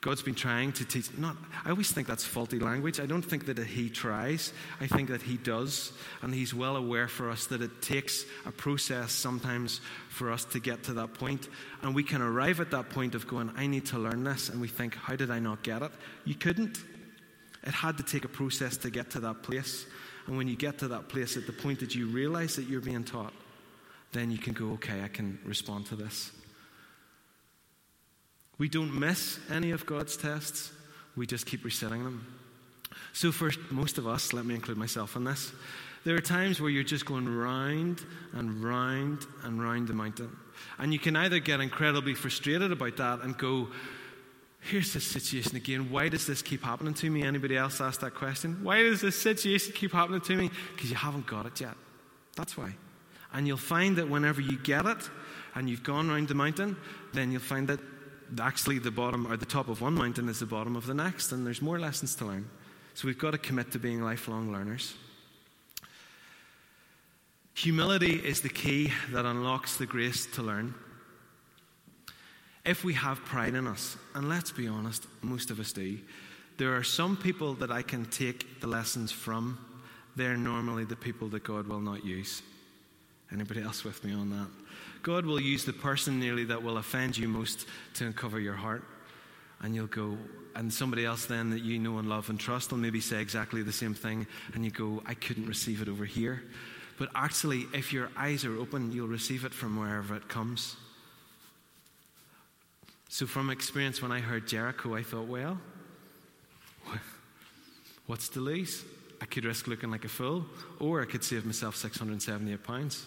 God's 0.00 0.22
been 0.22 0.34
trying 0.34 0.72
to 0.72 0.84
teach. 0.84 1.16
Not, 1.18 1.36
I 1.64 1.70
always 1.70 1.90
think 1.90 2.06
that's 2.06 2.24
faulty 2.24 2.58
language. 2.58 3.00
I 3.00 3.06
don't 3.06 3.24
think 3.24 3.46
that 3.46 3.58
He 3.58 3.88
tries. 3.90 4.52
I 4.80 4.86
think 4.86 5.08
that 5.08 5.22
He 5.22 5.36
does, 5.36 5.92
and 6.22 6.32
He's 6.32 6.54
well 6.54 6.76
aware 6.76 7.08
for 7.08 7.30
us 7.30 7.46
that 7.46 7.62
it 7.62 7.82
takes 7.82 8.24
a 8.44 8.52
process 8.52 9.10
sometimes 9.12 9.80
for 10.08 10.30
us 10.30 10.44
to 10.46 10.60
get 10.60 10.84
to 10.84 10.94
that 10.94 11.14
point. 11.14 11.48
and 11.82 11.94
we 11.94 12.02
can 12.02 12.22
arrive 12.22 12.60
at 12.60 12.70
that 12.70 12.90
point 12.90 13.14
of 13.14 13.26
going, 13.26 13.50
"I 13.56 13.66
need 13.66 13.86
to 13.86 13.98
learn 13.98 14.24
this," 14.24 14.48
and 14.48 14.60
we 14.60 14.68
think, 14.68 14.94
"How 14.94 15.16
did 15.16 15.30
I 15.30 15.38
not 15.38 15.62
get 15.62 15.82
it?" 15.82 15.92
You 16.24 16.34
couldn't. 16.34 16.78
It 17.62 17.72
had 17.72 17.96
to 17.96 18.02
take 18.02 18.24
a 18.24 18.28
process 18.28 18.76
to 18.78 18.90
get 18.90 19.10
to 19.10 19.20
that 19.20 19.42
place, 19.42 19.86
and 20.26 20.36
when 20.36 20.48
you 20.48 20.56
get 20.56 20.78
to 20.78 20.88
that 20.88 21.08
place, 21.08 21.36
at 21.36 21.46
the 21.46 21.52
point 21.52 21.80
that 21.80 21.94
you 21.94 22.06
realize 22.06 22.56
that 22.56 22.68
you're 22.68 22.80
being 22.80 23.04
taught, 23.04 23.34
then 24.12 24.30
you 24.30 24.38
can 24.38 24.52
go, 24.52 24.72
"Okay, 24.72 25.02
I 25.02 25.08
can 25.08 25.38
respond 25.44 25.86
to 25.86 25.96
this." 25.96 26.32
We 28.58 28.68
don't 28.68 28.98
miss 28.98 29.38
any 29.50 29.70
of 29.70 29.86
God's 29.86 30.16
tests, 30.16 30.72
we 31.14 31.26
just 31.26 31.46
keep 31.46 31.64
resetting 31.64 32.04
them. 32.04 32.26
So, 33.12 33.32
for 33.32 33.50
most 33.70 33.98
of 33.98 34.06
us, 34.06 34.32
let 34.32 34.46
me 34.46 34.54
include 34.54 34.78
myself 34.78 35.16
in 35.16 35.24
this, 35.24 35.52
there 36.04 36.14
are 36.14 36.20
times 36.20 36.60
where 36.60 36.70
you're 36.70 36.84
just 36.84 37.04
going 37.04 37.28
round 37.28 38.00
and 38.32 38.62
round 38.62 39.26
and 39.42 39.60
round 39.60 39.88
the 39.88 39.92
mountain. 39.92 40.30
And 40.78 40.92
you 40.92 41.00
can 41.00 41.16
either 41.16 41.40
get 41.40 41.60
incredibly 41.60 42.14
frustrated 42.14 42.70
about 42.70 42.96
that 42.98 43.22
and 43.22 43.36
go, 43.36 43.68
here's 44.60 44.92
the 44.92 45.00
situation 45.00 45.56
again. 45.56 45.90
Why 45.90 46.08
does 46.08 46.24
this 46.24 46.42
keep 46.42 46.62
happening 46.62 46.94
to 46.94 47.10
me? 47.10 47.24
Anybody 47.24 47.56
else 47.56 47.80
ask 47.80 48.00
that 48.02 48.14
question? 48.14 48.62
Why 48.62 48.82
does 48.84 49.00
this 49.00 49.20
situation 49.20 49.72
keep 49.74 49.92
happening 49.92 50.20
to 50.20 50.36
me? 50.36 50.50
Because 50.74 50.90
you 50.90 50.96
haven't 50.96 51.26
got 51.26 51.46
it 51.46 51.60
yet. 51.60 51.74
That's 52.36 52.56
why. 52.56 52.74
And 53.32 53.46
you'll 53.48 53.56
find 53.56 53.96
that 53.96 54.08
whenever 54.08 54.40
you 54.40 54.58
get 54.58 54.86
it 54.86 55.10
and 55.56 55.68
you've 55.68 55.82
gone 55.82 56.08
round 56.08 56.28
the 56.28 56.34
mountain, 56.34 56.76
then 57.14 57.32
you'll 57.32 57.40
find 57.40 57.66
that 57.66 57.80
actually 58.40 58.78
the 58.78 58.90
bottom 58.90 59.26
or 59.26 59.36
the 59.36 59.46
top 59.46 59.68
of 59.68 59.80
one 59.80 59.94
mountain 59.94 60.28
is 60.28 60.40
the 60.40 60.46
bottom 60.46 60.76
of 60.76 60.86
the 60.86 60.94
next, 60.94 61.32
and 61.32 61.46
there's 61.46 61.62
more 61.62 61.78
lessons 61.78 62.14
to 62.16 62.24
learn. 62.24 62.48
So 62.94 63.06
we've 63.06 63.18
got 63.18 63.32
to 63.32 63.38
commit 63.38 63.72
to 63.72 63.78
being 63.78 64.02
lifelong 64.02 64.52
learners. 64.52 64.94
Humility 67.54 68.14
is 68.14 68.40
the 68.40 68.48
key 68.48 68.92
that 69.12 69.24
unlocks 69.24 69.76
the 69.76 69.86
grace 69.86 70.26
to 70.34 70.42
learn. 70.42 70.74
If 72.64 72.84
we 72.84 72.94
have 72.94 73.24
pride 73.24 73.54
in 73.54 73.66
us, 73.66 73.96
and 74.14 74.28
let's 74.28 74.50
be 74.50 74.66
honest, 74.66 75.06
most 75.22 75.50
of 75.50 75.60
us 75.60 75.72
do, 75.72 75.98
there 76.58 76.74
are 76.76 76.82
some 76.82 77.16
people 77.16 77.54
that 77.54 77.70
I 77.70 77.82
can 77.82 78.06
take 78.06 78.60
the 78.60 78.66
lessons 78.66 79.12
from. 79.12 79.58
They're 80.16 80.36
normally 80.36 80.84
the 80.84 80.96
people 80.96 81.28
that 81.28 81.44
God 81.44 81.66
will 81.66 81.80
not 81.80 82.04
use. 82.04 82.42
Anybody 83.32 83.62
else 83.62 83.84
with 83.84 84.02
me 84.04 84.12
on 84.12 84.30
that? 84.30 84.48
God 85.06 85.24
will 85.24 85.40
use 85.40 85.64
the 85.64 85.72
person 85.72 86.18
nearly 86.18 86.42
that 86.46 86.64
will 86.64 86.78
offend 86.78 87.16
you 87.16 87.28
most 87.28 87.68
to 87.94 88.06
uncover 88.06 88.40
your 88.40 88.56
heart. 88.56 88.82
And 89.62 89.72
you'll 89.72 89.86
go, 89.86 90.18
and 90.56 90.74
somebody 90.74 91.04
else 91.04 91.26
then 91.26 91.50
that 91.50 91.62
you 91.62 91.78
know 91.78 91.98
and 91.98 92.08
love 92.08 92.28
and 92.28 92.40
trust 92.40 92.72
will 92.72 92.78
maybe 92.78 93.00
say 93.00 93.22
exactly 93.22 93.62
the 93.62 93.72
same 93.72 93.94
thing, 93.94 94.26
and 94.52 94.64
you 94.64 94.72
go, 94.72 95.04
I 95.06 95.14
couldn't 95.14 95.46
receive 95.46 95.80
it 95.80 95.88
over 95.88 96.04
here. 96.04 96.42
But 96.98 97.10
actually, 97.14 97.66
if 97.72 97.92
your 97.92 98.10
eyes 98.16 98.44
are 98.44 98.58
open, 98.58 98.90
you'll 98.90 99.06
receive 99.06 99.44
it 99.44 99.54
from 99.54 99.78
wherever 99.78 100.16
it 100.16 100.26
comes. 100.26 100.74
So, 103.08 103.26
from 103.26 103.48
experience, 103.50 104.02
when 104.02 104.10
I 104.10 104.18
heard 104.18 104.48
Jericho, 104.48 104.96
I 104.96 105.04
thought, 105.04 105.28
well, 105.28 105.56
what's 108.08 108.28
to 108.30 108.40
lose? 108.40 108.84
I 109.20 109.26
could 109.26 109.44
risk 109.44 109.68
looking 109.68 109.92
like 109.92 110.04
a 110.04 110.08
fool, 110.08 110.46
or 110.80 111.00
I 111.00 111.04
could 111.04 111.22
save 111.22 111.46
myself 111.46 111.76
£678. 111.76 113.06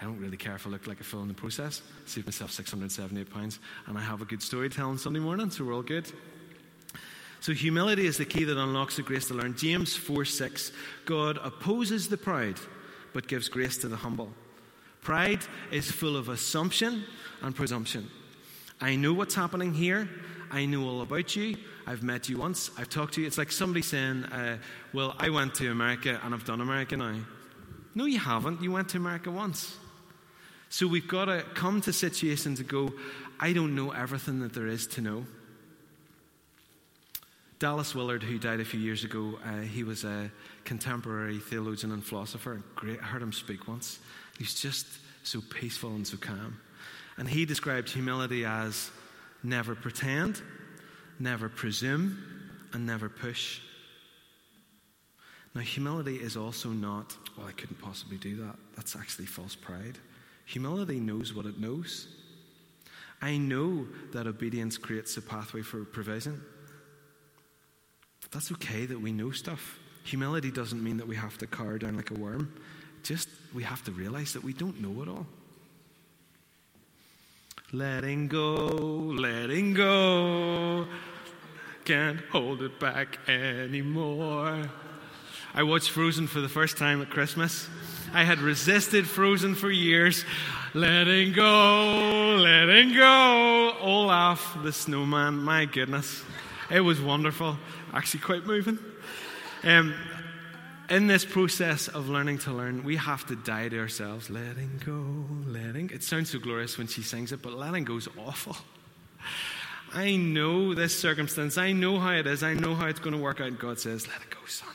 I 0.00 0.04
don't 0.04 0.18
really 0.18 0.36
care 0.36 0.54
if 0.54 0.66
I 0.66 0.70
look 0.70 0.86
like 0.86 1.00
a 1.00 1.04
fool 1.04 1.22
in 1.22 1.28
the 1.28 1.34
process. 1.34 1.82
Save 2.06 2.26
myself 2.26 2.50
£678, 2.50 3.58
and 3.86 3.98
I 3.98 4.00
have 4.00 4.20
a 4.20 4.24
good 4.24 4.42
story 4.42 4.68
telling 4.68 4.98
Sunday 4.98 5.20
morning, 5.20 5.50
so 5.50 5.64
we're 5.64 5.74
all 5.74 5.82
good. 5.82 6.10
So, 7.40 7.52
humility 7.52 8.06
is 8.06 8.18
the 8.18 8.24
key 8.24 8.44
that 8.44 8.56
unlocks 8.56 8.96
the 8.96 9.02
grace 9.02 9.26
to 9.28 9.34
learn. 9.34 9.56
James 9.56 9.96
4 9.96 10.24
6 10.24 10.70
God 11.04 11.38
opposes 11.42 12.08
the 12.08 12.16
proud, 12.16 12.60
but 13.12 13.26
gives 13.26 13.48
grace 13.48 13.76
to 13.78 13.88
the 13.88 13.96
humble. 13.96 14.32
Pride 15.02 15.40
is 15.72 15.90
full 15.90 16.16
of 16.16 16.28
assumption 16.28 17.04
and 17.42 17.54
presumption. 17.54 18.08
I 18.80 18.94
know 18.94 19.12
what's 19.12 19.34
happening 19.34 19.74
here. 19.74 20.08
I 20.52 20.66
know 20.66 20.84
all 20.84 21.00
about 21.00 21.34
you. 21.34 21.56
I've 21.86 22.02
met 22.02 22.28
you 22.28 22.36
once. 22.36 22.70
I've 22.78 22.88
talked 22.88 23.14
to 23.14 23.20
you. 23.20 23.26
It's 23.26 23.38
like 23.38 23.50
somebody 23.50 23.82
saying, 23.82 24.24
uh, 24.24 24.58
Well, 24.92 25.16
I 25.18 25.30
went 25.30 25.54
to 25.56 25.70
America 25.70 26.20
and 26.22 26.34
I've 26.34 26.44
done 26.44 26.60
America 26.60 26.96
now. 26.96 27.16
No, 27.94 28.04
you 28.04 28.18
haven't. 28.18 28.62
You 28.62 28.70
went 28.70 28.90
to 28.90 28.98
America 28.98 29.30
once. 29.30 29.76
So 30.72 30.86
we've 30.86 31.06
got 31.06 31.26
to 31.26 31.44
come 31.52 31.82
to 31.82 31.92
situations 31.92 32.58
and 32.58 32.66
go, 32.66 32.94
I 33.38 33.52
don't 33.52 33.74
know 33.74 33.90
everything 33.90 34.40
that 34.40 34.54
there 34.54 34.66
is 34.66 34.86
to 34.86 35.02
know. 35.02 35.26
Dallas 37.58 37.94
Willard, 37.94 38.22
who 38.22 38.38
died 38.38 38.58
a 38.58 38.64
few 38.64 38.80
years 38.80 39.04
ago, 39.04 39.38
uh, 39.44 39.60
he 39.60 39.84
was 39.84 40.04
a 40.04 40.30
contemporary 40.64 41.40
theologian 41.40 41.92
and 41.92 42.02
philosopher. 42.02 42.62
Great, 42.74 42.98
I 43.00 43.04
heard 43.04 43.20
him 43.20 43.34
speak 43.34 43.68
once. 43.68 43.98
He's 44.38 44.58
just 44.58 44.86
so 45.24 45.42
peaceful 45.42 45.90
and 45.90 46.06
so 46.06 46.16
calm. 46.16 46.58
And 47.18 47.28
he 47.28 47.44
described 47.44 47.90
humility 47.90 48.46
as 48.46 48.90
never 49.42 49.74
pretend, 49.74 50.40
never 51.18 51.50
presume, 51.50 52.16
and 52.72 52.86
never 52.86 53.10
push. 53.10 53.60
Now, 55.54 55.60
humility 55.60 56.16
is 56.16 56.34
also 56.34 56.70
not, 56.70 57.14
well, 57.36 57.46
I 57.46 57.52
couldn't 57.52 57.82
possibly 57.82 58.16
do 58.16 58.36
that. 58.36 58.56
That's 58.74 58.96
actually 58.96 59.26
false 59.26 59.54
pride. 59.54 59.98
Humility 60.46 61.00
knows 61.00 61.34
what 61.34 61.46
it 61.46 61.58
knows. 61.58 62.08
I 63.20 63.36
know 63.38 63.86
that 64.12 64.26
obedience 64.26 64.76
creates 64.76 65.16
a 65.16 65.22
pathway 65.22 65.62
for 65.62 65.84
provision. 65.84 66.42
That's 68.32 68.50
okay 68.52 68.86
that 68.86 69.00
we 69.00 69.12
know 69.12 69.30
stuff. 69.30 69.78
Humility 70.04 70.50
doesn't 70.50 70.82
mean 70.82 70.96
that 70.96 71.06
we 71.06 71.16
have 71.16 71.38
to 71.38 71.46
cower 71.46 71.78
down 71.78 71.96
like 71.96 72.10
a 72.10 72.14
worm. 72.14 72.52
Just 73.02 73.28
we 73.54 73.62
have 73.62 73.84
to 73.84 73.92
realize 73.92 74.32
that 74.32 74.42
we 74.42 74.52
don't 74.52 74.80
know 74.80 75.02
it 75.02 75.08
all. 75.08 75.26
Letting 77.72 78.28
go, 78.28 78.66
letting 78.66 79.74
go. 79.74 80.86
Can't 81.84 82.20
hold 82.30 82.62
it 82.62 82.78
back 82.78 83.18
anymore. 83.28 84.70
I 85.54 85.62
watched 85.62 85.90
Frozen 85.90 86.26
for 86.26 86.40
the 86.40 86.48
first 86.48 86.76
time 86.76 87.02
at 87.02 87.10
Christmas. 87.10 87.68
I 88.12 88.24
had 88.24 88.40
resisted 88.40 89.06
Frozen 89.06 89.54
for 89.54 89.70
years. 89.70 90.24
Letting 90.74 91.32
go, 91.32 92.36
letting 92.38 92.94
go. 92.94 93.76
Olaf, 93.80 94.58
the 94.62 94.72
snowman, 94.72 95.38
my 95.38 95.64
goodness. 95.66 96.22
It 96.70 96.80
was 96.80 97.00
wonderful 97.00 97.58
actually 97.92 98.20
quite 98.20 98.46
moving. 98.46 98.78
Um, 99.62 99.94
in 100.88 101.06
this 101.06 101.24
process 101.24 101.88
of 101.88 102.08
learning 102.08 102.38
to 102.38 102.52
learn, 102.52 102.84
we 102.84 102.96
have 102.96 103.26
to 103.26 103.36
die 103.36 103.68
to 103.68 103.78
ourselves. 103.78 104.28
Letting 104.28 104.80
go, 104.84 105.50
letting. 105.50 105.90
It 105.90 106.02
sounds 106.02 106.30
so 106.30 106.38
glorious 106.38 106.76
when 106.76 106.86
she 106.86 107.02
sings 107.02 107.32
it, 107.32 107.42
but 107.42 107.52
letting 107.54 107.84
go 107.84 107.96
is 107.96 108.08
awful. 108.18 108.56
I 109.94 110.16
know 110.16 110.74
this 110.74 110.98
circumstance. 110.98 111.58
I 111.58 111.72
know 111.72 111.98
how 111.98 112.12
it 112.12 112.26
is. 112.26 112.42
I 112.42 112.54
know 112.54 112.74
how 112.74 112.86
it's 112.86 113.00
going 113.00 113.14
to 113.14 113.22
work 113.22 113.40
out. 113.40 113.58
God 113.58 113.78
says, 113.78 114.08
Let 114.08 114.22
it 114.22 114.30
go, 114.30 114.38
son. 114.46 114.68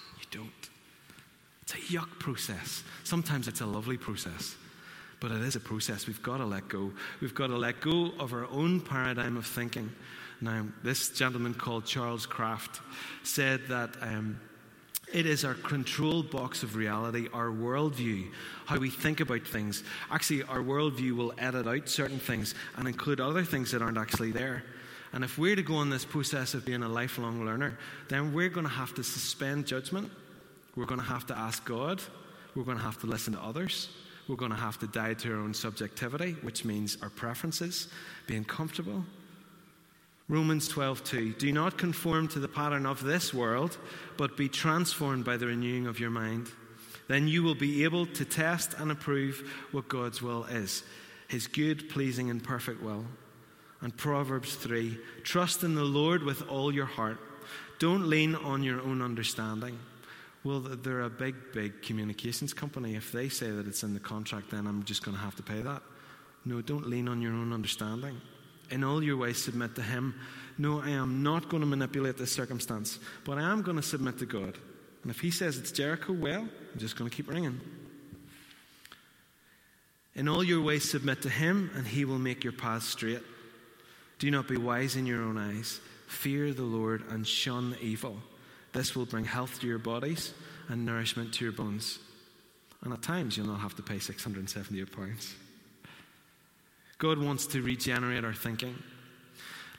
It's 1.68 1.74
a 1.74 1.94
yuck 1.94 2.18
process. 2.18 2.82
Sometimes 3.04 3.50
it's 3.50 3.60
a 3.60 3.66
lovely 3.66 3.98
process, 3.98 4.56
but 5.20 5.32
it 5.32 5.42
is 5.42 5.58
a 5.58 5.60
process. 5.60 6.08
We've 6.08 6.24
got 6.24 6.38
to 6.38 6.46
let 6.46 6.70
go. 6.70 6.94
We've 7.20 7.36
got 7.36 7.48
to 7.48 7.58
let 7.58 7.82
go 7.82 8.14
of 8.20 8.32
our 8.32 8.46
own 8.46 8.80
paradigm 8.80 9.36
of 9.36 9.46
thinking. 9.46 9.92
Now, 10.40 10.66
this 10.82 11.10
gentleman 11.10 11.54
called 11.54 11.86
Charles 11.86 12.26
Kraft 12.26 12.80
said 13.24 13.68
that 13.68 13.98
um, 14.02 14.40
it 15.12 15.26
is 15.26 15.44
our 15.44 15.56
control 15.56 16.24
box 16.24 16.64
of 16.64 16.78
reality, 16.78 17.28
our 17.34 17.50
worldview, 17.50 18.32
how 18.66 18.78
we 18.78 18.90
think 18.90 19.20
about 19.20 19.46
things. 19.46 19.84
Actually, 20.10 20.44
our 20.44 20.60
worldview 20.60 21.18
will 21.18 21.34
edit 21.38 21.68
out 21.68 21.90
certain 21.90 22.20
things 22.20 22.56
and 22.78 22.88
include 22.88 23.20
other 23.20 23.44
things 23.44 23.72
that 23.72 23.82
aren't 23.82 23.98
actually 23.98 24.32
there. 24.32 24.64
And 25.12 25.22
if 25.22 25.38
we're 25.38 25.58
to 25.58 25.64
go 25.64 25.76
on 25.76 25.90
this 25.90 26.06
process 26.06 26.54
of 26.54 26.64
being 26.64 26.84
a 26.84 26.88
lifelong 26.90 27.46
learner, 27.46 27.78
then 28.08 28.34
we're 28.34 28.48
going 28.48 28.66
to 28.66 28.72
have 28.72 28.94
to 28.96 29.04
suspend 29.04 29.68
judgment. 29.68 30.10
We're 30.77 30.86
going 30.86 31.01
to 31.01 31.05
have 31.05 31.25
to 31.27 31.38
ask 31.38 31.65
God. 31.65 32.01
We're 32.55 32.63
going 32.63 32.77
to 32.77 32.84
have 32.84 33.00
to 33.01 33.07
listen 33.07 33.34
to 33.34 33.41
others. 33.41 33.89
We're 34.29 34.38
going 34.38 34.51
to 34.51 34.57
have 34.57 34.79
to 34.79 34.88
die 34.88 35.15
to 35.15 35.34
our 35.34 35.39
own 35.39 35.53
subjectivity, 35.53 36.38
which 36.41 36.63
means 36.63 36.98
our 37.01 37.10
preferences, 37.10 37.89
being 38.27 38.46
comfortable, 38.46 39.03
Romans 40.29 40.67
12:2 40.67 41.38
Do 41.38 41.51
not 41.53 41.77
conform 41.77 42.27
to 42.29 42.39
the 42.39 42.50
pattern 42.50 42.86
of 42.86 43.03
this 43.03 43.34
world, 43.34 43.77
but 44.17 44.36
be 44.36 44.50
transformed 44.50 45.24
by 45.24 45.38
the 45.38 45.48
renewing 45.48 45.88
of 45.88 46.00
your 46.00 46.10
mind. 46.10 46.51
Then 47.07 47.29
you 47.29 47.43
will 47.43 47.55
be 47.55 47.86
able 47.86 48.05
to 48.05 48.25
test 48.25 48.74
and 48.74 48.91
approve 48.91 49.50
what 49.72 49.88
God's 49.88 50.22
will 50.22 50.43
is, 50.46 50.84
his 51.29 51.48
good, 51.48 51.89
pleasing 51.89 52.29
and 52.29 52.43
perfect 52.43 52.81
will. 52.81 53.05
And 53.79 53.96
Proverbs 53.96 54.55
3 54.55 54.98
Trust 55.24 55.63
in 55.63 55.75
the 55.75 55.86
Lord 55.86 56.24
with 56.24 56.46
all 56.50 56.74
your 56.74 56.86
heart. 56.86 57.19
Don't 57.79 58.10
lean 58.10 58.36
on 58.36 58.63
your 58.63 58.81
own 58.81 59.01
understanding. 59.01 59.79
Well, 60.48 60.62
they're 60.62 61.01
a 61.01 61.10
big, 61.10 61.36
big 61.54 61.82
communications 61.82 62.54
company. 62.54 62.96
If 62.96 63.12
they 63.12 63.27
say 63.27 63.51
that 63.51 63.68
it's 63.68 63.84
in 63.84 63.94
the 63.94 64.00
contract, 64.00 64.51
then 64.51 64.66
I'm 64.66 64.86
just 64.86 65.04
going 65.04 65.18
to 65.18 65.22
have 65.22 65.36
to 65.36 65.44
pay 65.44 65.60
that. 65.60 65.82
No, 66.46 66.62
don't 66.62 66.88
lean 66.88 67.10
on 67.10 67.22
your 67.22 67.34
own 67.34 67.51
understanding. 67.51 68.22
In 68.72 68.82
all 68.82 69.04
your 69.04 69.18
ways, 69.18 69.44
submit 69.44 69.75
to 69.75 69.82
Him. 69.82 70.16
No, 70.58 70.80
I 70.80 70.92
am 70.92 71.22
not 71.22 71.50
going 71.50 71.60
to 71.60 71.68
manipulate 71.68 72.18
this 72.18 72.32
circumstance, 72.32 72.98
but 73.25 73.38
I 73.38 73.42
am 73.42 73.62
going 73.62 73.75
to 73.75 73.84
submit 73.84 74.20
to 74.20 74.25
God. 74.25 74.58
And 75.04 75.12
if 75.12 75.20
He 75.20 75.32
says 75.32 75.58
it's 75.58 75.74
Jericho, 75.74 76.13
well, 76.13 76.44
I'm 76.44 76.80
just 76.80 76.96
going 76.96 77.10
to 77.10 77.16
keep 77.16 77.27
ringing. 77.27 77.60
In 80.16 80.30
all 80.30 80.46
your 80.46 80.62
ways, 80.62 80.89
submit 80.89 81.24
to 81.24 81.30
Him, 81.30 81.72
and 81.75 81.86
He 81.86 82.06
will 82.06 82.20
make 82.20 82.46
your 82.46 82.54
path 82.54 82.84
straight. 82.84 83.22
Do 84.18 84.32
not 84.32 84.48
be 84.48 84.56
wise 84.56 84.96
in 84.96 85.06
your 85.08 85.24
own 85.24 85.38
eyes. 85.38 85.82
Fear 86.08 86.54
the 86.54 86.63
Lord 86.63 87.04
and 87.10 87.27
shun 87.27 87.75
evil. 87.82 88.16
This 88.77 88.96
will 88.96 89.07
bring 89.07 89.25
health 89.25 89.60
to 89.62 89.67
your 89.67 89.79
bodies 89.79 90.36
and 90.69 90.86
nourishment 90.86 91.34
to 91.34 91.43
your 91.43 91.51
bones. 91.51 91.98
And 92.84 92.93
at 92.93 93.01
times, 93.01 93.36
you'll 93.36 93.48
not 93.48 93.62
have 93.62 93.75
to 93.77 93.81
pay 93.81 93.96
£678. 93.96 95.34
God 97.00 97.17
wants 97.17 97.48
to 97.48 97.63
regenerate 97.63 98.24
our 98.24 98.36
thinking. 98.36 98.75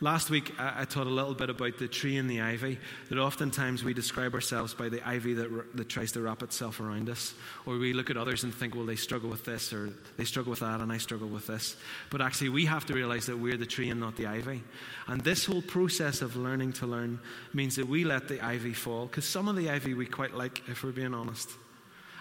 Last 0.00 0.30
week, 0.30 0.54
I, 0.60 0.84
taught 0.84 1.08
a 1.08 1.10
little 1.10 1.34
bit 1.34 1.50
about 1.50 1.78
the 1.78 1.88
tree 1.88 2.18
and 2.18 2.30
the 2.30 2.40
ivy, 2.40 2.78
that 3.08 3.18
oftentimes 3.18 3.82
we 3.82 3.94
describe 3.94 4.32
ourselves 4.32 4.72
by 4.72 4.88
the 4.88 5.06
ivy 5.06 5.34
that, 5.34 5.76
that 5.76 5.88
tries 5.88 6.12
to 6.12 6.20
wrap 6.20 6.44
itself 6.44 6.78
around 6.78 7.10
us. 7.10 7.34
Or 7.66 7.78
we 7.78 7.92
look 7.92 8.08
at 8.08 8.16
others 8.16 8.44
and 8.44 8.54
think, 8.54 8.76
well, 8.76 8.86
they 8.86 8.94
struggle 8.94 9.28
with 9.28 9.44
this, 9.44 9.72
or 9.72 9.92
they 10.16 10.24
struggle 10.24 10.50
with 10.50 10.60
that, 10.60 10.80
and 10.80 10.92
I 10.92 10.98
struggle 10.98 11.26
with 11.26 11.48
this. 11.48 11.76
But 12.10 12.20
actually, 12.20 12.50
we 12.50 12.66
have 12.66 12.86
to 12.86 12.94
realize 12.94 13.26
that 13.26 13.38
we're 13.38 13.56
the 13.56 13.66
tree 13.66 13.90
and 13.90 13.98
not 13.98 14.14
the 14.14 14.28
ivy. 14.28 14.62
And 15.08 15.20
this 15.20 15.44
whole 15.44 15.62
process 15.62 16.22
of 16.22 16.36
learning 16.36 16.74
to 16.74 16.86
learn 16.86 17.18
means 17.52 17.74
that 17.74 17.88
we 17.88 18.04
let 18.04 18.28
the 18.28 18.40
ivy 18.40 18.74
fall, 18.74 19.06
because 19.06 19.24
some 19.24 19.48
of 19.48 19.56
the 19.56 19.68
ivy 19.68 19.94
we 19.94 20.06
quite 20.06 20.32
like, 20.32 20.62
if 20.68 20.84
we're 20.84 20.92
being 20.92 21.14
honest. 21.14 21.50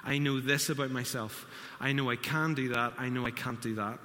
I 0.03 0.17
know 0.17 0.39
this 0.39 0.69
about 0.69 0.89
myself. 0.89 1.45
I 1.79 1.91
know 1.91 2.09
I 2.09 2.15
can 2.15 2.55
do 2.55 2.69
that. 2.69 2.93
I 2.97 3.09
know 3.09 3.27
I 3.27 3.31
can't 3.31 3.61
do 3.61 3.75
that 3.75 3.99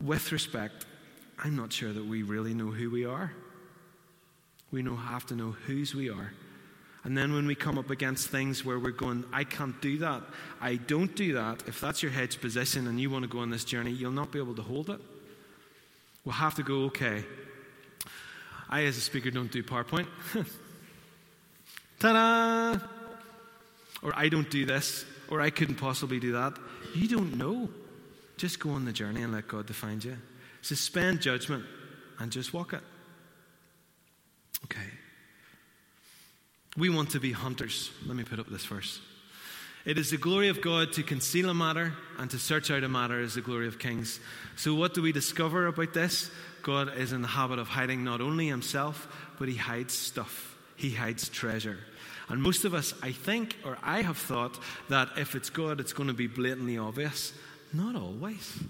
with 0.00 0.32
respect, 0.32 0.86
I'm 1.42 1.56
not 1.56 1.72
sure 1.72 1.92
that 1.92 2.04
we 2.04 2.22
really 2.22 2.54
know 2.54 2.70
who 2.70 2.90
we 2.90 3.06
are. 3.06 3.32
We 4.70 4.82
know, 4.82 4.94
have 4.94 5.26
to 5.26 5.34
know 5.34 5.52
whose 5.66 5.94
we 5.94 6.10
are. 6.10 6.32
And 7.02 7.16
then 7.16 7.32
when 7.32 7.46
we 7.46 7.54
come 7.54 7.78
up 7.78 7.88
against 7.88 8.28
things 8.28 8.64
where 8.64 8.78
we're 8.78 8.90
going, 8.90 9.24
I 9.32 9.44
can't 9.44 9.80
do 9.80 9.98
that, 9.98 10.22
I 10.60 10.76
don't 10.76 11.14
do 11.16 11.34
that, 11.34 11.62
if 11.66 11.80
that's 11.80 12.02
your 12.02 12.12
head's 12.12 12.36
position 12.36 12.86
and 12.86 13.00
you 13.00 13.08
want 13.08 13.22
to 13.22 13.28
go 13.28 13.38
on 13.38 13.48
this 13.48 13.64
journey, 13.64 13.90
you'll 13.90 14.12
not 14.12 14.30
be 14.32 14.38
able 14.38 14.54
to 14.56 14.62
hold 14.62 14.90
it. 14.90 15.00
We'll 16.24 16.34
have 16.34 16.54
to 16.56 16.62
go, 16.62 16.84
okay. 16.84 17.24
I, 18.68 18.84
as 18.84 18.98
a 18.98 19.00
speaker, 19.00 19.30
don't 19.30 19.50
do 19.50 19.62
PowerPoint. 19.62 20.06
Ta 21.98 22.12
da! 22.12 22.86
Or 24.02 24.12
I 24.14 24.28
don't 24.28 24.50
do 24.50 24.66
this, 24.66 25.06
or 25.30 25.40
I 25.40 25.48
couldn't 25.50 25.76
possibly 25.76 26.20
do 26.20 26.32
that. 26.32 26.58
You 26.94 27.08
don't 27.08 27.36
know. 27.36 27.70
Just 28.36 28.60
go 28.60 28.70
on 28.70 28.84
the 28.84 28.92
journey 28.92 29.22
and 29.22 29.32
let 29.32 29.48
God 29.48 29.66
define 29.66 30.00
you. 30.02 30.16
Suspend 30.62 31.20
judgment 31.20 31.64
and 32.18 32.30
just 32.30 32.52
walk 32.52 32.72
it. 32.72 32.82
Okay. 34.64 34.86
We 36.76 36.90
want 36.90 37.10
to 37.10 37.20
be 37.20 37.32
hunters. 37.32 37.90
Let 38.06 38.16
me 38.16 38.24
put 38.24 38.38
up 38.38 38.48
this 38.48 38.64
verse. 38.64 39.00
It 39.86 39.96
is 39.96 40.10
the 40.10 40.18
glory 40.18 40.48
of 40.48 40.60
God 40.60 40.92
to 40.94 41.02
conceal 41.02 41.48
a 41.48 41.54
matter, 41.54 41.94
and 42.18 42.30
to 42.30 42.38
search 42.38 42.70
out 42.70 42.84
a 42.84 42.88
matter 42.88 43.20
is 43.20 43.34
the 43.34 43.40
glory 43.40 43.66
of 43.66 43.78
kings. 43.78 44.20
So, 44.56 44.74
what 44.74 44.92
do 44.92 45.00
we 45.00 45.10
discover 45.10 45.66
about 45.66 45.94
this? 45.94 46.30
God 46.62 46.94
is 46.98 47.12
in 47.12 47.22
the 47.22 47.28
habit 47.28 47.58
of 47.58 47.68
hiding 47.68 48.04
not 48.04 48.20
only 48.20 48.46
himself, 48.46 49.08
but 49.38 49.48
he 49.48 49.56
hides 49.56 49.94
stuff, 49.94 50.54
he 50.76 50.90
hides 50.90 51.30
treasure. 51.30 51.78
And 52.28 52.42
most 52.42 52.64
of 52.64 52.74
us, 52.74 52.94
I 53.02 53.12
think, 53.12 53.56
or 53.64 53.78
I 53.82 54.02
have 54.02 54.18
thought, 54.18 54.58
that 54.88 55.08
if 55.16 55.34
it's 55.34 55.50
God, 55.50 55.80
it's 55.80 55.94
going 55.94 56.08
to 56.08 56.14
be 56.14 56.28
blatantly 56.28 56.78
obvious. 56.78 57.32
Not 57.72 57.96
always. 57.96 58.60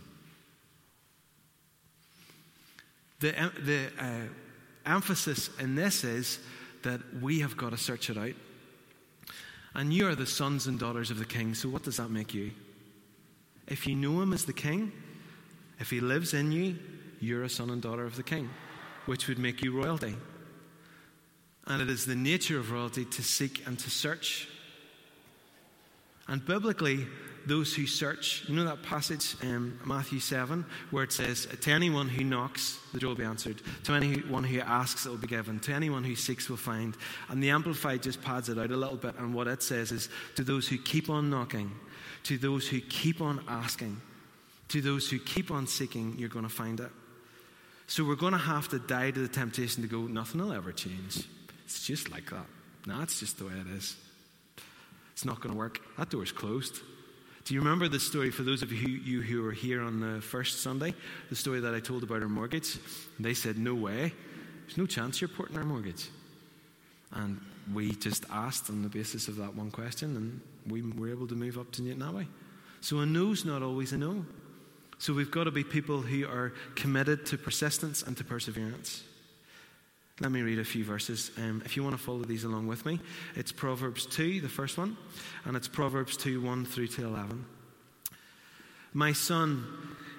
The, 3.20 3.52
the 3.64 3.88
uh, 3.98 4.90
emphasis 4.90 5.50
in 5.58 5.74
this 5.74 6.04
is 6.04 6.40
that 6.82 7.00
we 7.20 7.40
have 7.40 7.56
got 7.56 7.70
to 7.70 7.76
search 7.76 8.10
it 8.10 8.16
out. 8.16 8.34
And 9.74 9.92
you 9.92 10.08
are 10.08 10.14
the 10.14 10.26
sons 10.26 10.66
and 10.66 10.78
daughters 10.78 11.10
of 11.10 11.18
the 11.18 11.24
king, 11.24 11.54
so 11.54 11.68
what 11.68 11.84
does 11.84 11.98
that 11.98 12.10
make 12.10 12.34
you? 12.34 12.50
If 13.68 13.86
you 13.86 13.94
know 13.94 14.20
him 14.20 14.32
as 14.32 14.44
the 14.44 14.52
king, 14.52 14.90
if 15.78 15.90
he 15.90 16.00
lives 16.00 16.34
in 16.34 16.50
you, 16.50 16.76
you're 17.20 17.44
a 17.44 17.48
son 17.48 17.70
and 17.70 17.80
daughter 17.80 18.04
of 18.04 18.16
the 18.16 18.22
king, 18.22 18.50
which 19.06 19.28
would 19.28 19.38
make 19.38 19.62
you 19.62 19.72
royalty. 19.72 20.16
And 21.66 21.80
it 21.80 21.88
is 21.88 22.04
the 22.04 22.16
nature 22.16 22.58
of 22.58 22.72
royalty 22.72 23.04
to 23.04 23.22
seek 23.22 23.64
and 23.66 23.78
to 23.78 23.90
search. 23.90 24.48
And 26.26 26.44
biblically, 26.44 27.06
those 27.50 27.75
who 27.75 27.85
search, 27.85 28.45
you 28.47 28.54
know 28.54 28.64
that 28.64 28.85
passage 28.85 29.35
in 29.42 29.76
Matthew 29.85 30.21
7 30.21 30.64
where 30.92 31.02
it 31.02 31.11
says, 31.11 31.49
To 31.62 31.71
anyone 31.73 32.09
who 32.09 32.23
knocks, 32.23 32.78
the 32.92 33.00
door 33.00 33.09
will 33.09 33.16
be 33.16 33.25
answered. 33.25 33.61
To 33.85 33.92
anyone 33.92 34.45
who 34.45 34.61
asks, 34.61 35.04
it 35.04 35.09
will 35.09 35.16
be 35.16 35.26
given. 35.26 35.59
To 35.61 35.73
anyone 35.73 36.04
who 36.04 36.14
seeks, 36.14 36.49
will 36.49 36.57
find. 36.57 36.97
And 37.28 37.42
the 37.42 37.50
Amplified 37.50 38.04
just 38.04 38.23
pads 38.23 38.49
it 38.49 38.57
out 38.57 38.71
a 38.71 38.76
little 38.76 38.97
bit. 38.97 39.16
And 39.19 39.35
what 39.35 39.49
it 39.49 39.64
says 39.64 39.90
is, 39.90 40.09
To 40.37 40.45
those 40.45 40.69
who 40.69 40.78
keep 40.78 41.11
on 41.11 41.28
knocking, 41.28 41.73
to 42.23 42.38
those 42.38 42.69
who 42.69 42.80
keep 42.80 43.21
on 43.21 43.45
asking, 43.49 44.00
to 44.69 44.80
those 44.80 45.11
who 45.11 45.19
keep 45.19 45.50
on 45.50 45.66
seeking, 45.66 46.14
you're 46.19 46.28
going 46.28 46.47
to 46.47 46.54
find 46.54 46.78
it. 46.78 46.90
So 47.88 48.04
we're 48.04 48.14
going 48.14 48.33
to 48.33 48.38
have 48.38 48.69
to 48.69 48.78
die 48.78 49.11
to 49.11 49.21
the 49.21 49.28
temptation 49.28 49.83
to 49.83 49.88
go, 49.88 50.02
Nothing 50.02 50.40
will 50.40 50.52
ever 50.52 50.71
change. 50.71 51.26
It's 51.64 51.85
just 51.85 52.12
like 52.12 52.30
that. 52.30 52.47
No, 52.87 53.02
it's 53.02 53.19
just 53.19 53.38
the 53.38 53.47
way 53.47 53.54
it 53.54 53.76
is. 53.76 53.97
It's 55.14 55.25
not 55.25 55.40
going 55.40 55.52
to 55.52 55.59
work. 55.59 55.80
That 55.99 56.11
door's 56.11 56.30
closed. 56.30 56.80
Do 57.44 57.54
you 57.54 57.61
remember 57.61 57.88
the 57.88 58.00
story, 58.00 58.30
for 58.30 58.42
those 58.42 58.62
of 58.62 58.73
you, 58.73 59.23
who 59.23 59.42
were 59.42 59.52
here 59.52 59.82
on 59.82 60.00
the 60.00 60.20
first 60.20 60.62
Sunday, 60.62 60.94
the 61.30 61.37
story 61.37 61.61
that 61.61 61.75
I 61.75 61.80
told 61.80 62.02
about 62.02 62.23
our 62.23 62.28
mortgage? 62.28 62.76
And 63.16 63.26
they 63.26 63.35
said, 63.35 63.59
No 63.59 63.75
way. 63.75 64.12
There's 64.66 64.78
no 64.78 64.87
chance 64.87 65.20
you're 65.20 65.28
porting 65.28 65.56
our 65.56 65.64
mortgage. 65.64 66.09
And 67.12 67.40
we 67.73 67.92
just 67.92 68.25
asked 68.30 68.70
on 68.70 68.82
the 68.82 68.88
basis 68.88 69.26
of 69.26 69.37
that 69.37 69.54
one 69.54 69.70
question, 69.70 70.16
and 70.16 70.40
we 70.66 70.82
were 70.82 71.11
able 71.11 71.26
to 71.28 71.35
move 71.35 71.59
up 71.59 71.73
to 71.73 71.82
Newton. 71.82 72.28
So 72.80 72.99
a 73.00 73.06
no's 73.06 73.44
not 73.44 73.62
always 73.62 73.92
a 73.92 73.99
no. 73.99 74.25
So 74.99 75.12
we've 75.12 75.30
got 75.30 75.44
to 75.44 75.50
be 75.50 75.64
people 75.64 76.02
who 76.02 76.26
are 76.26 76.52
committed 76.76 77.26
to 77.26 77.38
persistence 77.38 78.02
and 78.02 78.16
to 78.18 78.25
perseverance. 78.25 79.02
Let 80.20 80.32
me 80.32 80.42
read 80.42 80.58
a 80.58 80.64
few 80.64 80.84
verses. 80.84 81.30
Um, 81.38 81.62
if 81.64 81.78
you 81.78 81.82
want 81.82 81.96
to 81.96 82.02
follow 82.02 82.24
these 82.24 82.44
along 82.44 82.66
with 82.66 82.84
me, 82.84 83.00
it's 83.36 83.52
Proverbs 83.52 84.04
2, 84.04 84.42
the 84.42 84.50
first 84.50 84.76
one, 84.76 84.98
and 85.46 85.56
it's 85.56 85.66
Proverbs 85.66 86.18
2, 86.18 86.42
1 86.42 86.66
through 86.66 86.88
to 86.88 87.06
11. 87.06 87.42
My 88.92 89.14
son, 89.14 89.64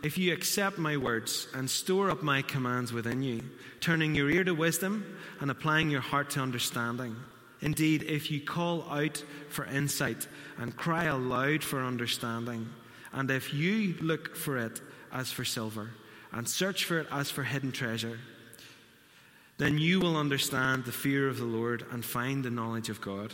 if 0.03 0.17
you 0.17 0.33
accept 0.33 0.79
my 0.79 0.97
words 0.97 1.47
and 1.53 1.69
store 1.69 2.09
up 2.09 2.23
my 2.23 2.41
commands 2.41 2.91
within 2.91 3.21
you, 3.21 3.43
turning 3.79 4.15
your 4.15 4.31
ear 4.31 4.43
to 4.43 4.55
wisdom 4.55 5.05
and 5.39 5.51
applying 5.51 5.91
your 5.91 6.01
heart 6.01 6.31
to 6.31 6.39
understanding, 6.39 7.15
indeed, 7.61 8.01
if 8.01 8.31
you 8.31 8.41
call 8.41 8.83
out 8.89 9.23
for 9.49 9.65
insight 9.65 10.27
and 10.57 10.75
cry 10.75 11.03
aloud 11.03 11.63
for 11.63 11.79
understanding, 11.83 12.67
and 13.13 13.29
if 13.29 13.53
you 13.53 13.93
look 14.01 14.35
for 14.35 14.57
it 14.57 14.81
as 15.11 15.31
for 15.31 15.45
silver 15.45 15.91
and 16.31 16.49
search 16.49 16.85
for 16.85 16.97
it 16.97 17.07
as 17.11 17.29
for 17.29 17.43
hidden 17.43 17.71
treasure, 17.71 18.17
then 19.61 19.77
you 19.77 19.99
will 19.99 20.17
understand 20.17 20.85
the 20.85 20.91
fear 20.91 21.27
of 21.27 21.37
the 21.37 21.45
Lord 21.45 21.85
and 21.91 22.03
find 22.03 22.43
the 22.43 22.49
knowledge 22.49 22.89
of 22.89 22.99
God. 22.99 23.31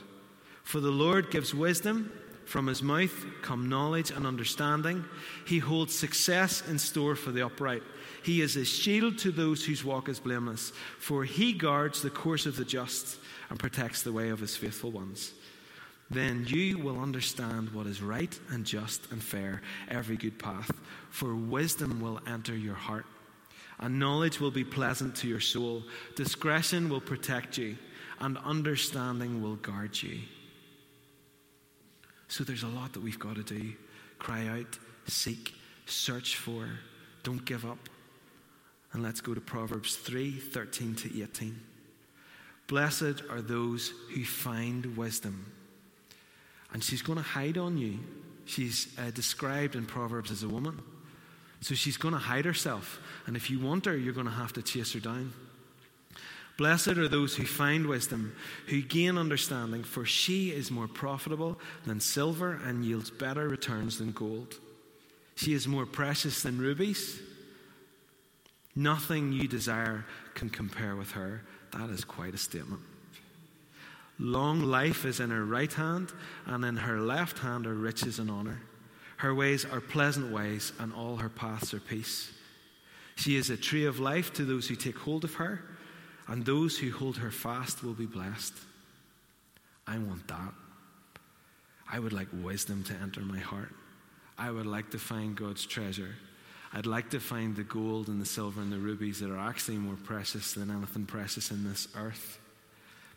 For 0.62 0.82
the 0.82 0.92
Lord 0.92 1.32
gives 1.32 1.56
wisdom, 1.56 2.12
from 2.44 2.68
his 2.68 2.84
mouth 2.84 3.26
come 3.42 3.70
knowledge 3.70 4.12
and 4.12 4.28
understanding. 4.28 5.06
He 5.46 5.60
holds 5.60 5.98
success 5.98 6.62
in 6.68 6.80
store 6.80 7.16
for 7.16 7.32
the 7.32 7.46
upright. 7.46 7.82
He 8.24 8.42
is 8.42 8.58
a 8.58 8.66
shield 8.66 9.18
to 9.20 9.32
those 9.32 9.64
whose 9.64 9.86
walk 9.86 10.10
is 10.10 10.20
blameless, 10.20 10.74
for 11.00 11.24
he 11.24 11.54
guards 11.54 12.02
the 12.02 12.10
course 12.10 12.46
of 12.46 12.58
the 12.58 12.66
just 12.66 13.20
and 13.50 13.58
protects 13.58 14.04
the 14.04 14.12
way 14.12 14.28
of 14.28 14.42
his 14.42 14.58
faithful 14.58 14.92
ones. 14.92 15.32
Then 16.10 16.46
you 16.46 16.78
will 16.78 17.00
understand 17.00 17.70
what 17.70 17.88
is 17.88 18.02
right 18.02 18.38
and 18.50 18.66
just 18.66 19.10
and 19.14 19.24
fair, 19.24 19.62
every 19.88 20.18
good 20.18 20.40
path, 20.40 20.72
for 21.10 21.34
wisdom 21.34 22.02
will 22.02 22.20
enter 22.28 22.54
your 22.54 22.76
heart 22.76 23.06
and 23.80 24.00
knowledge 24.00 24.40
will 24.40 24.52
be 24.52 24.64
pleasant 24.64 25.16
to 25.18 25.28
your 25.28 25.40
soul. 25.40 25.84
Discretion 26.16 26.90
will 26.90 27.02
protect 27.02 27.58
you, 27.58 27.78
and 28.20 28.38
understanding 28.40 29.42
will 29.42 29.56
guard 29.58 30.02
you. 30.02 30.20
So 32.28 32.44
there's 32.44 32.64
a 32.64 32.68
lot 32.68 32.94
that 32.94 33.04
we've 33.04 33.20
got 33.20 33.36
to 33.36 33.44
do 33.44 33.74
cry 34.20 34.48
out, 34.48 34.80
seek, 35.06 35.54
search 35.86 36.38
for, 36.38 36.68
don't 37.24 37.46
give 37.46 37.66
up. 37.66 37.78
And 38.94 39.04
let's 39.04 39.22
go 39.22 39.34
to 39.34 39.42
Proverbs 39.42 39.96
3 39.96 40.32
13 40.32 40.96
to 40.96 41.24
18. 41.24 41.60
Blessed 42.68 43.22
are 43.30 43.42
those 43.42 43.94
who 44.14 44.26
find 44.26 44.98
wisdom. 44.98 45.52
And 46.74 46.84
she's 46.84 47.02
going 47.02 47.18
to 47.18 47.24
hide 47.24 47.58
on 47.58 47.78
you. 47.78 48.00
She's 48.46 48.94
uh, 48.98 49.12
described 49.12 49.76
in 49.76 49.86
Proverbs 49.86 50.32
as 50.32 50.44
a 50.44 50.50
woman. 50.50 50.82
So 51.62 51.76
she's 51.76 51.98
going 51.98 52.14
to 52.14 52.20
hide 52.20 52.46
herself. 52.46 53.00
And 53.26 53.36
if 53.36 53.50
you 53.50 53.60
want 53.60 53.86
her, 53.86 53.98
you're 53.98 54.14
going 54.14 54.28
to 54.28 54.32
have 54.32 54.54
to 54.54 54.62
chase 54.62 54.94
her 54.94 55.00
down. 55.00 55.34
Blessed 56.58 56.90
are 56.90 57.08
those 57.08 57.36
who 57.36 57.46
find 57.46 57.86
wisdom, 57.86 58.36
who 58.66 58.82
gain 58.82 59.18
understanding, 59.18 59.84
for 59.84 60.06
she 60.06 60.50
is 60.50 60.72
more 60.72 60.88
profitable 60.88 61.60
than 61.86 62.00
silver 62.00 62.60
and 62.66 62.84
yields 62.84 63.12
better 63.12 63.48
returns 63.48 64.00
than 64.00 64.12
gold. 64.12 64.56
She 65.36 65.54
is 65.54 65.68
more 65.68 65.86
precious 65.86 66.42
than 66.42 66.58
rubies. 66.58 67.20
Nothing 68.76 69.34
you 69.34 69.48
desire 69.48 70.06
can 70.34 70.50
compare 70.50 70.96
with 70.96 71.12
her. 71.12 71.44
That 71.74 71.92
is 71.92 72.04
quite 72.04 72.34
a 72.34 72.40
statement. 72.40 72.82
Long 74.20 74.62
life 74.62 75.06
is 75.06 75.20
in 75.20 75.30
her 75.30 75.46
right 75.46 75.72
hand, 75.72 76.12
and 76.48 76.66
in 76.66 76.78
her 76.78 77.00
left 77.00 77.38
hand 77.38 77.68
are 77.68 77.74
riches 77.76 78.18
and 78.18 78.32
honor. 78.32 78.60
Her 79.18 79.34
ways 79.34 79.66
are 79.66 79.82
pleasant 79.82 80.32
ways, 80.32 80.74
and 80.80 80.94
all 80.94 81.18
her 81.18 81.30
paths 81.30 81.74
are 81.74 81.80
peace. 81.80 82.32
She 83.16 83.36
is 83.36 83.50
a 83.50 83.58
tree 83.58 83.86
of 83.86 84.00
life 84.00 84.32
to 84.34 84.46
those 84.46 84.68
who 84.68 84.76
take 84.76 84.98
hold 84.98 85.24
of 85.24 85.36
her, 85.36 85.62
and 86.28 86.46
those 86.46 86.78
who 86.78 86.92
hold 86.92 87.18
her 87.18 87.32
fast 87.32 87.84
will 87.84 87.94
be 87.94 88.06
blessed. 88.06 88.54
I 89.88 89.98
want 89.98 90.28
that. 90.28 90.54
I 91.90 91.98
would 92.00 92.14
like 92.14 92.28
wisdom 92.44 92.84
to 92.86 92.94
enter 92.94 93.22
my 93.22 93.40
heart. 93.40 93.74
I 94.38 94.52
would 94.52 94.68
like 94.68 94.92
to 94.92 95.00
find 95.00 95.36
God's 95.36 95.66
treasure. 95.66 96.14
I'd 96.74 96.86
like 96.86 97.10
to 97.12 97.20
find 97.20 97.56
the 97.56 97.64
gold 97.64 98.10
and 98.10 98.22
the 98.22 98.26
silver 98.26 98.62
and 98.62 98.72
the 98.72 98.78
rubies 98.78 99.20
that 99.22 99.32
are 99.32 99.40
actually 99.40 99.78
more 99.78 99.96
precious 99.96 100.54
than 100.54 100.70
anything 100.70 101.06
precious 101.06 101.50
in 101.50 101.64
this 101.64 101.88
earth. 101.96 102.40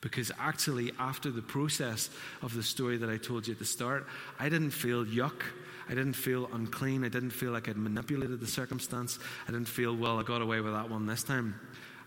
Because 0.01 0.33
actually, 0.39 0.93
after 0.99 1.31
the 1.31 1.43
process 1.43 2.09
of 2.41 2.55
the 2.55 2.63
story 2.63 2.97
that 2.97 3.11
I 3.11 3.19
told 3.19 3.47
you 3.47 3.53
at 3.53 3.59
the 3.59 3.67
start, 3.67 4.07
I 4.39 4.49
didn't 4.49 4.71
feel 4.71 5.05
yuck 5.05 5.43
I 5.90 5.94
didn't 5.94 6.12
feel 6.12 6.48
unclean. 6.53 7.05
I 7.05 7.09
didn't 7.09 7.31
feel 7.31 7.50
like 7.50 7.68
I'd 7.68 7.76
manipulated 7.76 8.38
the 8.38 8.46
circumstance. 8.46 9.18
I 9.48 9.50
didn't 9.50 9.68
feel, 9.68 9.94
well, 9.94 10.20
I 10.20 10.22
got 10.22 10.40
away 10.40 10.61
with 10.61 10.72
that 10.72 10.88
one 10.88 11.05
this 11.05 11.24
time. 11.24 11.59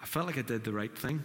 I 0.02 0.06
felt 0.06 0.26
like 0.26 0.38
I 0.38 0.42
did 0.42 0.64
the 0.64 0.72
right 0.72 0.98
thing. 0.98 1.22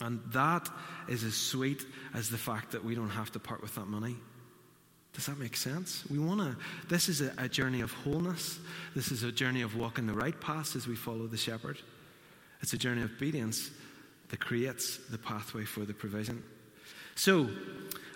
And 0.00 0.20
that 0.32 0.68
is 1.08 1.22
as 1.22 1.34
sweet 1.34 1.86
as 2.14 2.28
the 2.28 2.36
fact 2.36 2.72
that 2.72 2.84
we 2.84 2.96
don't 2.96 3.10
have 3.10 3.30
to 3.32 3.38
part 3.38 3.62
with 3.62 3.76
that 3.76 3.86
money. 3.86 4.16
Does 5.12 5.26
that 5.26 5.38
make 5.38 5.56
sense? 5.56 6.02
We 6.10 6.18
want 6.18 6.40
to, 6.40 6.56
this 6.88 7.08
is 7.08 7.20
a, 7.20 7.32
a, 7.38 7.48
journey 7.48 7.80
of 7.80 7.92
wholeness. 7.92 8.58
This 8.96 9.12
is 9.12 9.22
a 9.22 9.30
journey 9.30 9.62
of 9.62 9.76
walking 9.76 10.08
the 10.08 10.12
right 10.12 10.38
path 10.40 10.74
as 10.74 10.88
we 10.88 10.96
follow 10.96 11.28
the 11.28 11.36
shepherd. 11.36 11.78
It's 12.60 12.72
a 12.72 12.78
journey 12.78 13.02
of 13.02 13.12
obedience 13.12 13.70
that 14.30 14.40
creates 14.40 14.98
the 15.10 15.18
pathway 15.18 15.64
for 15.64 15.84
the 15.84 15.94
provision. 15.94 16.42
So, 17.14 17.48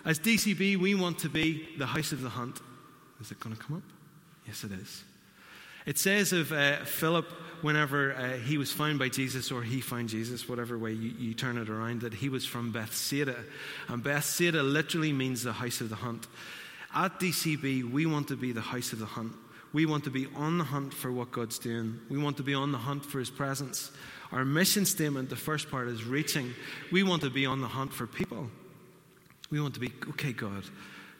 as 0.03 0.19
DCB, 0.19 0.75
we 0.75 0.95
want 0.95 1.19
to 1.19 1.29
be 1.29 1.69
the 1.77 1.85
house 1.85 2.11
of 2.11 2.21
the 2.21 2.29
hunt. 2.29 2.59
Is 3.21 3.31
it 3.31 3.39
going 3.39 3.55
to 3.55 3.61
come 3.61 3.77
up? 3.77 3.83
Yes, 4.47 4.63
it 4.63 4.71
is. 4.71 5.03
It 5.85 5.97
says 5.97 6.33
of 6.33 6.51
uh, 6.51 6.77
Philip, 6.85 7.25
whenever 7.61 8.13
uh, 8.13 8.37
he 8.37 8.57
was 8.57 8.71
found 8.71 8.99
by 8.99 9.09
Jesus, 9.09 9.51
or 9.51 9.63
he 9.63 9.81
found 9.81 10.09
Jesus, 10.09 10.47
whatever 10.47 10.77
way 10.77 10.91
you, 10.91 11.13
you, 11.17 11.33
turn 11.33 11.57
it 11.57 11.69
around, 11.69 12.01
that 12.01 12.13
he 12.13 12.29
was 12.29 12.45
from 12.45 12.71
Bethsaida. 12.71 13.35
And 13.87 14.03
Bethsaida 14.03 14.61
literally 14.61 15.13
means 15.13 15.43
the 15.43 15.53
house 15.53 15.81
of 15.81 15.89
the 15.89 15.95
hunt. 15.95 16.27
At 16.93 17.19
DCB, 17.19 17.91
we 17.91 18.05
want 18.05 18.27
to 18.29 18.35
be 18.35 18.51
the 18.51 18.61
house 18.61 18.93
of 18.93 18.99
the 18.99 19.05
hunt. 19.05 19.33
We 19.71 19.85
want 19.85 20.03
to 20.05 20.09
be 20.09 20.27
on 20.35 20.57
the 20.57 20.63
hunt 20.63 20.93
for 20.93 21.11
what 21.11 21.31
God's 21.31 21.59
doing. 21.59 21.99
We 22.09 22.17
want 22.17 22.37
to 22.37 22.43
be 22.43 22.55
on 22.55 22.71
the 22.71 22.77
hunt 22.77 23.05
for 23.05 23.19
His 23.19 23.29
presence. 23.29 23.91
Our 24.31 24.43
mission 24.43 24.85
statement, 24.85 25.29
the 25.29 25.35
first 25.35 25.69
part, 25.69 25.87
is 25.87 26.03
reaching. 26.03 26.53
We 26.91 27.03
want 27.03 27.21
to 27.21 27.29
be 27.29 27.45
on 27.45 27.61
the 27.61 27.67
hunt 27.67 27.93
for 27.93 28.07
people. 28.07 28.49
We 29.51 29.61
want 29.61 29.75
to 29.75 29.79
be, 29.79 29.91
okay, 30.09 30.33
God, 30.33 30.63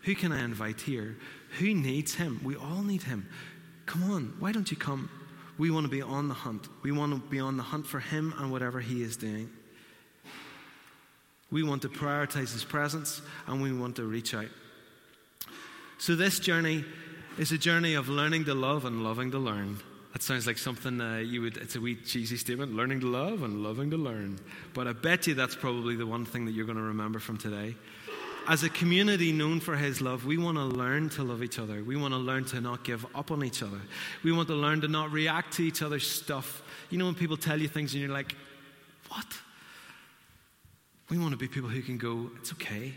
who 0.03 0.15
can 0.15 0.31
I 0.31 0.43
invite 0.43 0.81
here? 0.81 1.17
Who 1.59 1.73
needs 1.73 2.15
Him? 2.15 2.39
We 2.43 2.55
all 2.55 2.83
need 2.83 3.03
Him. 3.03 3.27
Come 3.85 4.11
on, 4.11 4.33
why 4.39 4.51
don't 4.51 4.69
you 4.69 4.77
come? 4.77 5.09
We 5.57 5.71
want 5.71 5.85
to 5.85 5.89
be 5.89 6.01
on 6.01 6.27
the 6.27 6.33
hunt. 6.33 6.67
We 6.83 6.91
want 6.91 7.11
to 7.13 7.29
be 7.29 7.39
on 7.39 7.57
the 7.57 7.63
hunt 7.63 7.85
for 7.85 7.99
Him 7.99 8.33
and 8.37 8.51
whatever 8.51 8.79
He 8.79 9.03
is 9.03 9.17
doing. 9.17 9.49
We 11.51 11.63
want 11.63 11.81
to 11.81 11.89
prioritize 11.89 12.53
His 12.53 12.63
presence 12.63 13.21
and 13.47 13.61
we 13.61 13.73
want 13.73 13.95
to 13.97 14.03
reach 14.03 14.33
out. 14.33 14.47
So, 15.97 16.15
this 16.15 16.39
journey 16.39 16.85
is 17.37 17.51
a 17.51 17.57
journey 17.57 17.95
of 17.95 18.07
learning 18.07 18.45
to 18.45 18.53
love 18.53 18.85
and 18.85 19.03
loving 19.03 19.31
to 19.31 19.37
learn. 19.37 19.79
That 20.13 20.23
sounds 20.23 20.47
like 20.47 20.57
something 20.57 20.99
uh, 21.01 21.17
you 21.17 21.41
would, 21.41 21.57
it's 21.57 21.75
a 21.75 21.81
wee 21.81 21.95
cheesy 21.95 22.37
statement 22.37 22.73
learning 22.73 23.01
to 23.01 23.07
love 23.07 23.43
and 23.43 23.61
loving 23.61 23.91
to 23.91 23.97
learn. 23.97 24.39
But 24.73 24.87
I 24.87 24.93
bet 24.93 25.27
you 25.27 25.35
that's 25.35 25.55
probably 25.55 25.95
the 25.95 26.07
one 26.07 26.25
thing 26.25 26.45
that 26.45 26.53
you're 26.53 26.65
going 26.65 26.77
to 26.77 26.83
remember 26.83 27.19
from 27.19 27.37
today. 27.37 27.75
As 28.47 28.63
a 28.63 28.69
community 28.69 29.31
known 29.31 29.59
for 29.59 29.75
His 29.75 30.01
love, 30.01 30.25
we 30.25 30.37
want 30.37 30.57
to 30.57 30.63
learn 30.63 31.09
to 31.09 31.23
love 31.23 31.43
each 31.43 31.59
other. 31.59 31.83
We 31.83 31.95
want 31.95 32.13
to 32.13 32.19
learn 32.19 32.45
to 32.45 32.61
not 32.61 32.83
give 32.83 33.05
up 33.15 33.31
on 33.31 33.43
each 33.43 33.61
other. 33.61 33.79
We 34.23 34.31
want 34.31 34.47
to 34.47 34.55
learn 34.55 34.81
to 34.81 34.87
not 34.87 35.11
react 35.11 35.53
to 35.53 35.63
each 35.63 35.81
other's 35.81 36.09
stuff. 36.09 36.63
You 36.89 36.97
know, 36.97 37.05
when 37.05 37.15
people 37.15 37.37
tell 37.37 37.59
you 37.59 37.67
things 37.67 37.93
and 37.93 38.01
you're 38.01 38.11
like, 38.11 38.35
what? 39.09 39.27
We 41.09 41.17
want 41.17 41.31
to 41.31 41.37
be 41.37 41.47
people 41.47 41.69
who 41.69 41.81
can 41.81 41.97
go, 41.97 42.31
it's 42.37 42.51
okay. 42.53 42.93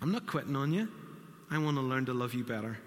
I'm 0.00 0.12
not 0.12 0.26
quitting 0.26 0.56
on 0.56 0.72
you. 0.72 0.88
I 1.50 1.58
want 1.58 1.76
to 1.76 1.82
learn 1.82 2.06
to 2.06 2.14
love 2.14 2.34
you 2.34 2.44
better. 2.44 2.78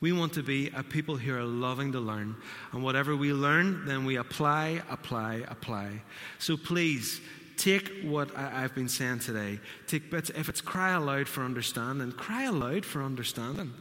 We 0.00 0.12
want 0.12 0.34
to 0.34 0.42
be 0.42 0.70
a 0.76 0.82
people 0.82 1.16
who 1.16 1.34
are 1.34 1.44
loving 1.44 1.92
to 1.92 2.00
learn. 2.00 2.36
And 2.72 2.82
whatever 2.82 3.16
we 3.16 3.32
learn, 3.32 3.86
then 3.86 4.04
we 4.04 4.16
apply, 4.16 4.82
apply, 4.90 5.44
apply. 5.48 6.02
So 6.38 6.58
please, 6.58 7.22
take 7.56 8.02
what 8.02 8.36
I, 8.36 8.60
have 8.60 8.74
been 8.74 8.88
saying 8.88 9.20
today. 9.20 9.60
Take 9.86 10.10
bits. 10.10 10.30
If 10.30 10.48
it's 10.48 10.60
cry 10.60 10.92
aloud 10.92 11.28
for 11.28 11.42
understanding, 11.42 12.12
cry 12.12 12.44
aloud 12.44 12.84
for 12.84 13.02
understanding. 13.02 13.72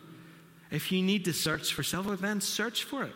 If 0.71 0.91
you 0.91 1.01
need 1.01 1.25
to 1.25 1.33
search 1.33 1.73
for 1.73 1.83
self, 1.83 2.07
then 2.19 2.41
search 2.41 2.83
for 2.83 3.03
it. 3.03 3.13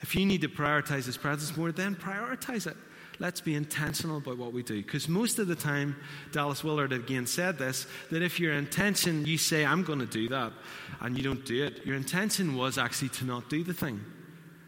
If 0.00 0.14
you 0.14 0.26
need 0.26 0.42
to 0.42 0.48
prioritize 0.48 1.06
His 1.06 1.16
presence 1.16 1.56
more, 1.56 1.72
then 1.72 1.94
prioritize 1.94 2.66
it 2.66 2.76
let's 3.18 3.40
be 3.40 3.54
intentional 3.54 4.18
about 4.18 4.38
what 4.38 4.52
we 4.52 4.62
do. 4.62 4.82
Because 4.82 5.08
most 5.08 5.38
of 5.38 5.48
the 5.48 5.54
time, 5.54 5.96
Dallas 6.32 6.62
Willard 6.62 6.92
again 6.92 7.26
said 7.26 7.58
this 7.58 7.86
that 8.10 8.22
if 8.22 8.38
your 8.40 8.52
intention, 8.52 9.24
you 9.24 9.38
say, 9.38 9.64
I'm 9.64 9.82
going 9.82 9.98
to 9.98 10.06
do 10.06 10.28
that, 10.28 10.52
and 11.00 11.16
you 11.16 11.22
don't 11.22 11.44
do 11.44 11.64
it, 11.64 11.84
your 11.86 11.96
intention 11.96 12.56
was 12.56 12.78
actually 12.78 13.10
to 13.10 13.24
not 13.24 13.48
do 13.48 13.64
the 13.64 13.74
thing. 13.74 14.04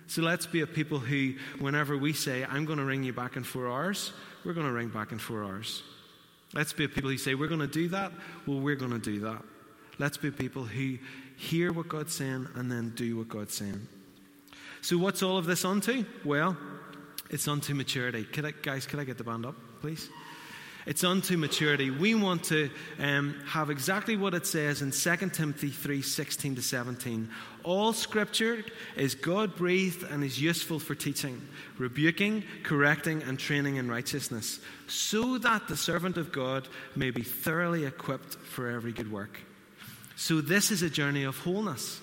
So 0.09 0.23
let's 0.23 0.47
be 0.47 0.63
a 0.63 0.67
people 0.67 0.99
who, 0.99 1.35
whenever 1.59 1.97
we 1.97 2.15
say, 2.15 2.43
I'm 2.45 2.65
going 2.65 2.79
to 2.79 2.85
ring 2.85 3.05
you 3.05 3.13
back 3.13 3.37
in 3.37 3.45
four 3.45 3.69
hours, 3.69 4.13
we're 4.43 4.55
going 4.55 4.67
to 4.67 4.73
ring 4.73 4.89
back 4.89 5.13
in 5.13 5.19
four 5.19 5.45
hours. 5.45 5.83
Let's 6.55 6.73
be 6.73 6.85
a 6.85 6.89
people 6.89 7.11
who 7.11 7.19
say, 7.19 7.35
We're 7.35 7.49
going 7.49 7.61
to 7.61 7.67
do 7.67 7.89
that, 7.89 8.13
well, 8.47 8.59
we're 8.59 8.75
going 8.75 8.93
to 8.93 8.99
do 8.99 9.21
that. 9.21 9.43
Let's 9.99 10.17
be 10.17 10.31
people 10.31 10.65
who 10.65 10.97
hear 11.37 11.73
what 11.75 11.89
God's 11.89 12.15
saying 12.15 12.49
and 12.55 12.73
then 12.73 12.95
do 12.97 13.19
what 13.19 13.29
God's 13.29 13.53
saying. 13.53 13.87
So, 14.81 14.97
what's 14.97 15.23
all 15.23 15.37
of 15.37 15.45
this 15.45 15.67
onto? 15.67 16.07
Well, 16.25 16.57
it's 17.29 17.47
onto 17.47 17.75
maturity. 17.75 18.25
Could 18.25 18.47
I, 18.47 18.53
guys, 18.63 18.87
could 18.87 19.01
I 19.01 19.05
get 19.05 19.19
the 19.19 19.25
band 19.25 19.45
up, 19.45 19.57
please? 19.83 20.09
It's 20.89 21.05
unto 21.05 21.37
maturity. 21.37 21.91
We 21.91 22.15
want 22.15 22.45
to 22.45 22.71
um, 22.99 23.39
have 23.45 23.69
exactly 23.69 24.17
what 24.17 24.33
it 24.33 24.47
says 24.47 24.81
in 24.81 24.91
2 24.91 25.29
Timothy 25.29 25.69
3 25.69 26.01
16 26.01 26.55
to 26.55 26.63
17. 26.63 27.29
All 27.63 27.93
scripture 27.93 28.65
is 28.97 29.15
God 29.15 29.55
breathed 29.55 30.03
and 30.11 30.25
is 30.25 30.41
useful 30.41 30.79
for 30.79 30.95
teaching, 30.95 31.47
rebuking, 31.77 32.43
correcting, 32.63 33.23
and 33.25 33.39
training 33.39 33.77
in 33.77 33.91
righteousness, 33.91 34.61
so 34.87 35.37
that 35.37 35.69
the 35.69 35.77
servant 35.77 36.17
of 36.17 36.33
God 36.33 36.69
may 36.97 37.11
be 37.11 37.23
thoroughly 37.23 37.85
equipped 37.85 38.37
for 38.37 38.71
every 38.71 38.93
good 38.93 39.13
work. 39.13 39.41
So, 40.17 40.41
this 40.41 40.71
is 40.71 40.81
a 40.81 40.89
journey 40.89 41.25
of 41.25 41.37
wholeness. 41.37 42.01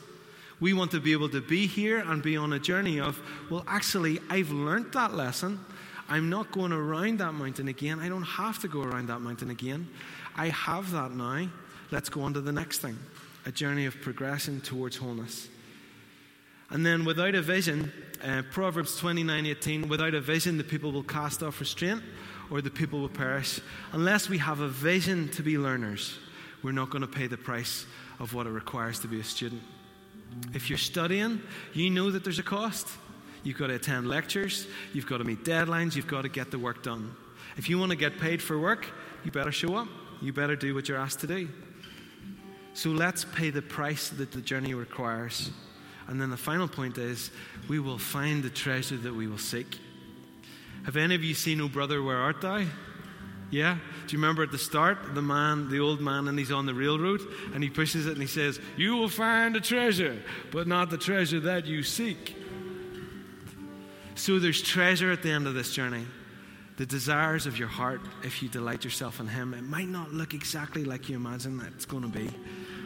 We 0.59 0.73
want 0.73 0.91
to 0.91 0.99
be 0.99 1.11
able 1.11 1.29
to 1.29 1.41
be 1.41 1.65
here 1.65 1.97
and 1.97 2.21
be 2.21 2.37
on 2.37 2.53
a 2.53 2.59
journey 2.59 2.99
of, 2.99 3.19
well, 3.49 3.65
actually, 3.67 4.19
I've 4.29 4.51
learnt 4.51 4.93
that 4.93 5.15
lesson. 5.15 5.59
I'm 6.07 6.29
not 6.29 6.51
going 6.51 6.71
around 6.71 7.19
that 7.19 7.33
mountain 7.33 7.67
again. 7.67 7.99
I 7.99 8.09
don't 8.09 8.23
have 8.23 8.59
to 8.59 8.67
go 8.67 8.83
around 8.83 9.07
that 9.07 9.19
mountain 9.19 9.49
again. 9.49 9.87
I 10.35 10.49
have 10.49 10.91
that 10.91 11.11
now. 11.11 11.47
Let's 11.91 12.09
go 12.09 12.21
on 12.21 12.33
to 12.33 12.41
the 12.41 12.51
next 12.51 12.79
thing 12.79 12.97
a 13.45 13.51
journey 13.51 13.85
of 13.85 14.01
progression 14.01 14.59
towards 14.59 14.97
wholeness. 14.97 15.47
And 16.71 16.83
then 16.83 17.05
without 17.05 17.35
a 17.35 17.41
vision, 17.43 17.91
uh, 18.23 18.41
Proverbs 18.51 18.97
29 18.97 19.45
18, 19.45 19.87
without 19.87 20.15
a 20.15 20.21
vision, 20.21 20.57
the 20.57 20.63
people 20.63 20.91
will 20.91 21.03
cast 21.03 21.43
off 21.43 21.59
restraint 21.59 22.01
or 22.49 22.61
the 22.61 22.71
people 22.71 23.01
will 23.01 23.09
perish. 23.09 23.59
Unless 23.91 24.29
we 24.29 24.39
have 24.39 24.61
a 24.61 24.67
vision 24.67 25.29
to 25.29 25.43
be 25.43 25.57
learners, 25.57 26.17
we're 26.63 26.71
not 26.71 26.89
going 26.89 27.01
to 27.01 27.07
pay 27.07 27.27
the 27.27 27.37
price 27.37 27.85
of 28.19 28.33
what 28.33 28.47
it 28.47 28.51
requires 28.51 28.99
to 28.99 29.07
be 29.07 29.19
a 29.19 29.23
student. 29.23 29.61
If 30.53 30.69
you're 30.69 30.77
studying, 30.77 31.41
you 31.73 31.89
know 31.89 32.11
that 32.11 32.23
there's 32.23 32.39
a 32.39 32.43
cost. 32.43 32.87
You've 33.45 33.57
got 33.57 33.67
to 33.67 33.75
attend 33.75 34.09
lectures, 34.09 34.67
you've 34.91 35.05
got 35.05 35.19
to 35.19 35.23
meet 35.23 35.45
deadlines, 35.45 35.95
you've 35.95 36.07
got 36.07 36.23
to 36.23 36.29
get 36.29 36.51
the 36.51 36.59
work 36.59 36.83
done. 36.83 37.15
If 37.57 37.69
you 37.69 37.79
want 37.79 37.91
to 37.91 37.95
get 37.95 38.19
paid 38.19 38.41
for 38.41 38.59
work, 38.59 38.87
you 39.23 39.31
better 39.31 39.51
show 39.51 39.75
up. 39.75 39.87
You 40.21 40.33
better 40.33 40.55
do 40.55 40.73
what 40.73 40.89
you're 40.89 40.97
asked 40.97 41.19
to 41.21 41.27
do. 41.27 41.47
So 42.73 42.89
let's 42.89 43.23
pay 43.23 43.51
the 43.51 43.61
price 43.61 44.09
that 44.09 44.31
the 44.31 44.41
journey 44.41 44.73
requires. 44.73 45.51
And 46.07 46.19
then 46.19 46.29
the 46.29 46.37
final 46.37 46.67
point 46.67 46.97
is 46.97 47.31
we 47.67 47.79
will 47.79 47.97
find 47.97 48.43
the 48.43 48.49
treasure 48.49 48.97
that 48.97 49.13
we 49.13 49.27
will 49.27 49.37
seek. 49.37 49.79
Have 50.83 50.97
any 50.97 51.15
of 51.15 51.23
you 51.23 51.33
seen 51.33 51.61
O 51.61 51.67
Brother, 51.67 52.03
Where 52.03 52.17
Art 52.17 52.41
Thou? 52.41 52.65
Yeah? 53.51 53.77
Do 54.07 54.15
you 54.15 54.17
remember 54.17 54.43
at 54.43 54.51
the 54.51 54.57
start, 54.57 55.13
the 55.13 55.21
man, 55.21 55.69
the 55.69 55.79
old 55.79 56.01
man, 56.01 56.27
and 56.27 56.37
he's 56.37 56.51
on 56.51 56.65
the 56.65 56.73
railroad, 56.73 57.21
and 57.53 57.63
he 57.63 57.69
pushes 57.69 58.07
it 58.07 58.13
and 58.13 58.21
he 58.21 58.27
says, 58.27 58.59
You 58.75 58.95
will 58.95 59.09
find 59.09 59.55
a 59.55 59.61
treasure, 59.61 60.21
but 60.51 60.67
not 60.67 60.89
the 60.89 60.97
treasure 60.97 61.39
that 61.41 61.65
you 61.65 61.83
seek. 61.83 62.35
So 64.15 64.39
there's 64.39 64.61
treasure 64.61 65.11
at 65.11 65.21
the 65.21 65.31
end 65.31 65.45
of 65.45 65.53
this 65.53 65.73
journey. 65.73 66.05
The 66.77 66.85
desires 66.85 67.45
of 67.45 67.57
your 67.57 67.67
heart, 67.67 68.01
if 68.23 68.41
you 68.41 68.49
delight 68.49 68.83
yourself 68.83 69.19
in 69.19 69.27
Him, 69.27 69.53
it 69.53 69.63
might 69.63 69.87
not 69.87 70.13
look 70.13 70.33
exactly 70.33 70.83
like 70.83 71.09
you 71.09 71.15
imagine 71.15 71.61
it's 71.75 71.85
going 71.85 72.03
to 72.03 72.09
be, 72.09 72.29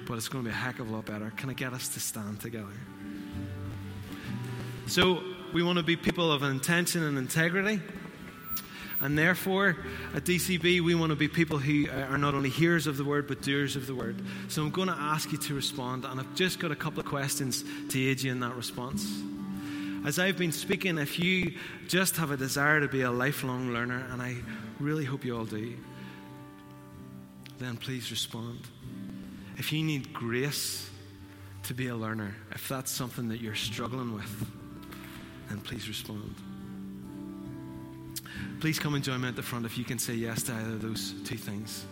but 0.05 0.15
it's 0.15 0.27
going 0.27 0.43
to 0.43 0.49
be 0.49 0.53
a 0.53 0.57
heck 0.57 0.79
of 0.79 0.89
a 0.89 0.93
lot 0.93 1.05
better. 1.05 1.31
Can 1.37 1.49
I 1.49 1.53
get 1.53 1.73
us 1.73 1.89
to 1.89 1.99
stand 1.99 2.39
together? 2.39 2.67
So, 4.87 5.23
we 5.53 5.63
want 5.63 5.77
to 5.77 5.83
be 5.83 5.95
people 5.95 6.31
of 6.31 6.43
intention 6.43 7.03
and 7.03 7.17
integrity. 7.17 7.81
And 9.01 9.17
therefore, 9.17 9.77
at 10.13 10.25
DCB, 10.25 10.81
we 10.81 10.93
want 10.93 11.11
to 11.11 11.15
be 11.15 11.27
people 11.27 11.57
who 11.57 11.89
are 11.89 12.17
not 12.17 12.35
only 12.35 12.49
hearers 12.49 12.85
of 12.85 12.97
the 12.97 13.05
word, 13.05 13.27
but 13.27 13.41
doers 13.41 13.75
of 13.75 13.87
the 13.87 13.95
word. 13.95 14.21
So 14.49 14.61
I'm 14.61 14.71
going 14.71 14.89
to 14.89 14.95
ask 14.95 15.31
you 15.31 15.37
to 15.37 15.53
respond, 15.53 16.05
and 16.05 16.19
I've 16.19 16.35
just 16.35 16.59
got 16.59 16.71
a 16.71 16.75
couple 16.75 16.99
of 16.99 17.05
questions 17.05 17.63
to 17.89 17.99
aid 17.99 18.21
you 18.21 18.31
in 18.31 18.41
that 18.41 18.55
response. 18.55 19.09
As 20.05 20.17
I've 20.17 20.37
been 20.37 20.51
speaking, 20.51 20.97
if 20.97 21.19
you 21.19 21.53
just 21.87 22.15
have 22.17 22.31
a 22.31 22.37
desire 22.37 22.79
to 22.79 22.87
be 22.87 23.01
a 23.01 23.11
lifelong 23.11 23.73
learner, 23.73 24.05
and 24.11 24.21
I 24.21 24.37
really 24.79 25.03
hope 25.03 25.25
you 25.25 25.37
all 25.37 25.45
do, 25.45 25.75
then 27.57 27.75
please 27.75 28.09
respond. 28.09 28.61
If 29.57 29.73
you 29.73 29.83
need 29.83 30.13
grace 30.13 30.89
to 31.63 31.73
be 31.73 31.87
a 31.87 31.95
learner, 31.95 32.33
if 32.51 32.67
that's 32.69 32.89
something 32.89 33.27
that 33.27 33.41
you're 33.41 33.55
struggling 33.55 34.13
with, 34.13 34.47
then 35.49 35.59
please 35.59 35.89
respond. 35.89 36.33
Please 38.61 38.79
come 38.79 38.95
and 38.95 39.03
join 39.03 39.19
me 39.21 39.27
at 39.27 39.35
the 39.35 39.43
front 39.43 39.65
if 39.65 39.77
you 39.77 39.83
can 39.83 39.99
say 39.99 40.13
yes 40.13 40.43
to 40.43 40.53
either 40.53 40.73
of 40.73 40.81
those 40.81 41.13
two 41.25 41.37
things. 41.37 41.85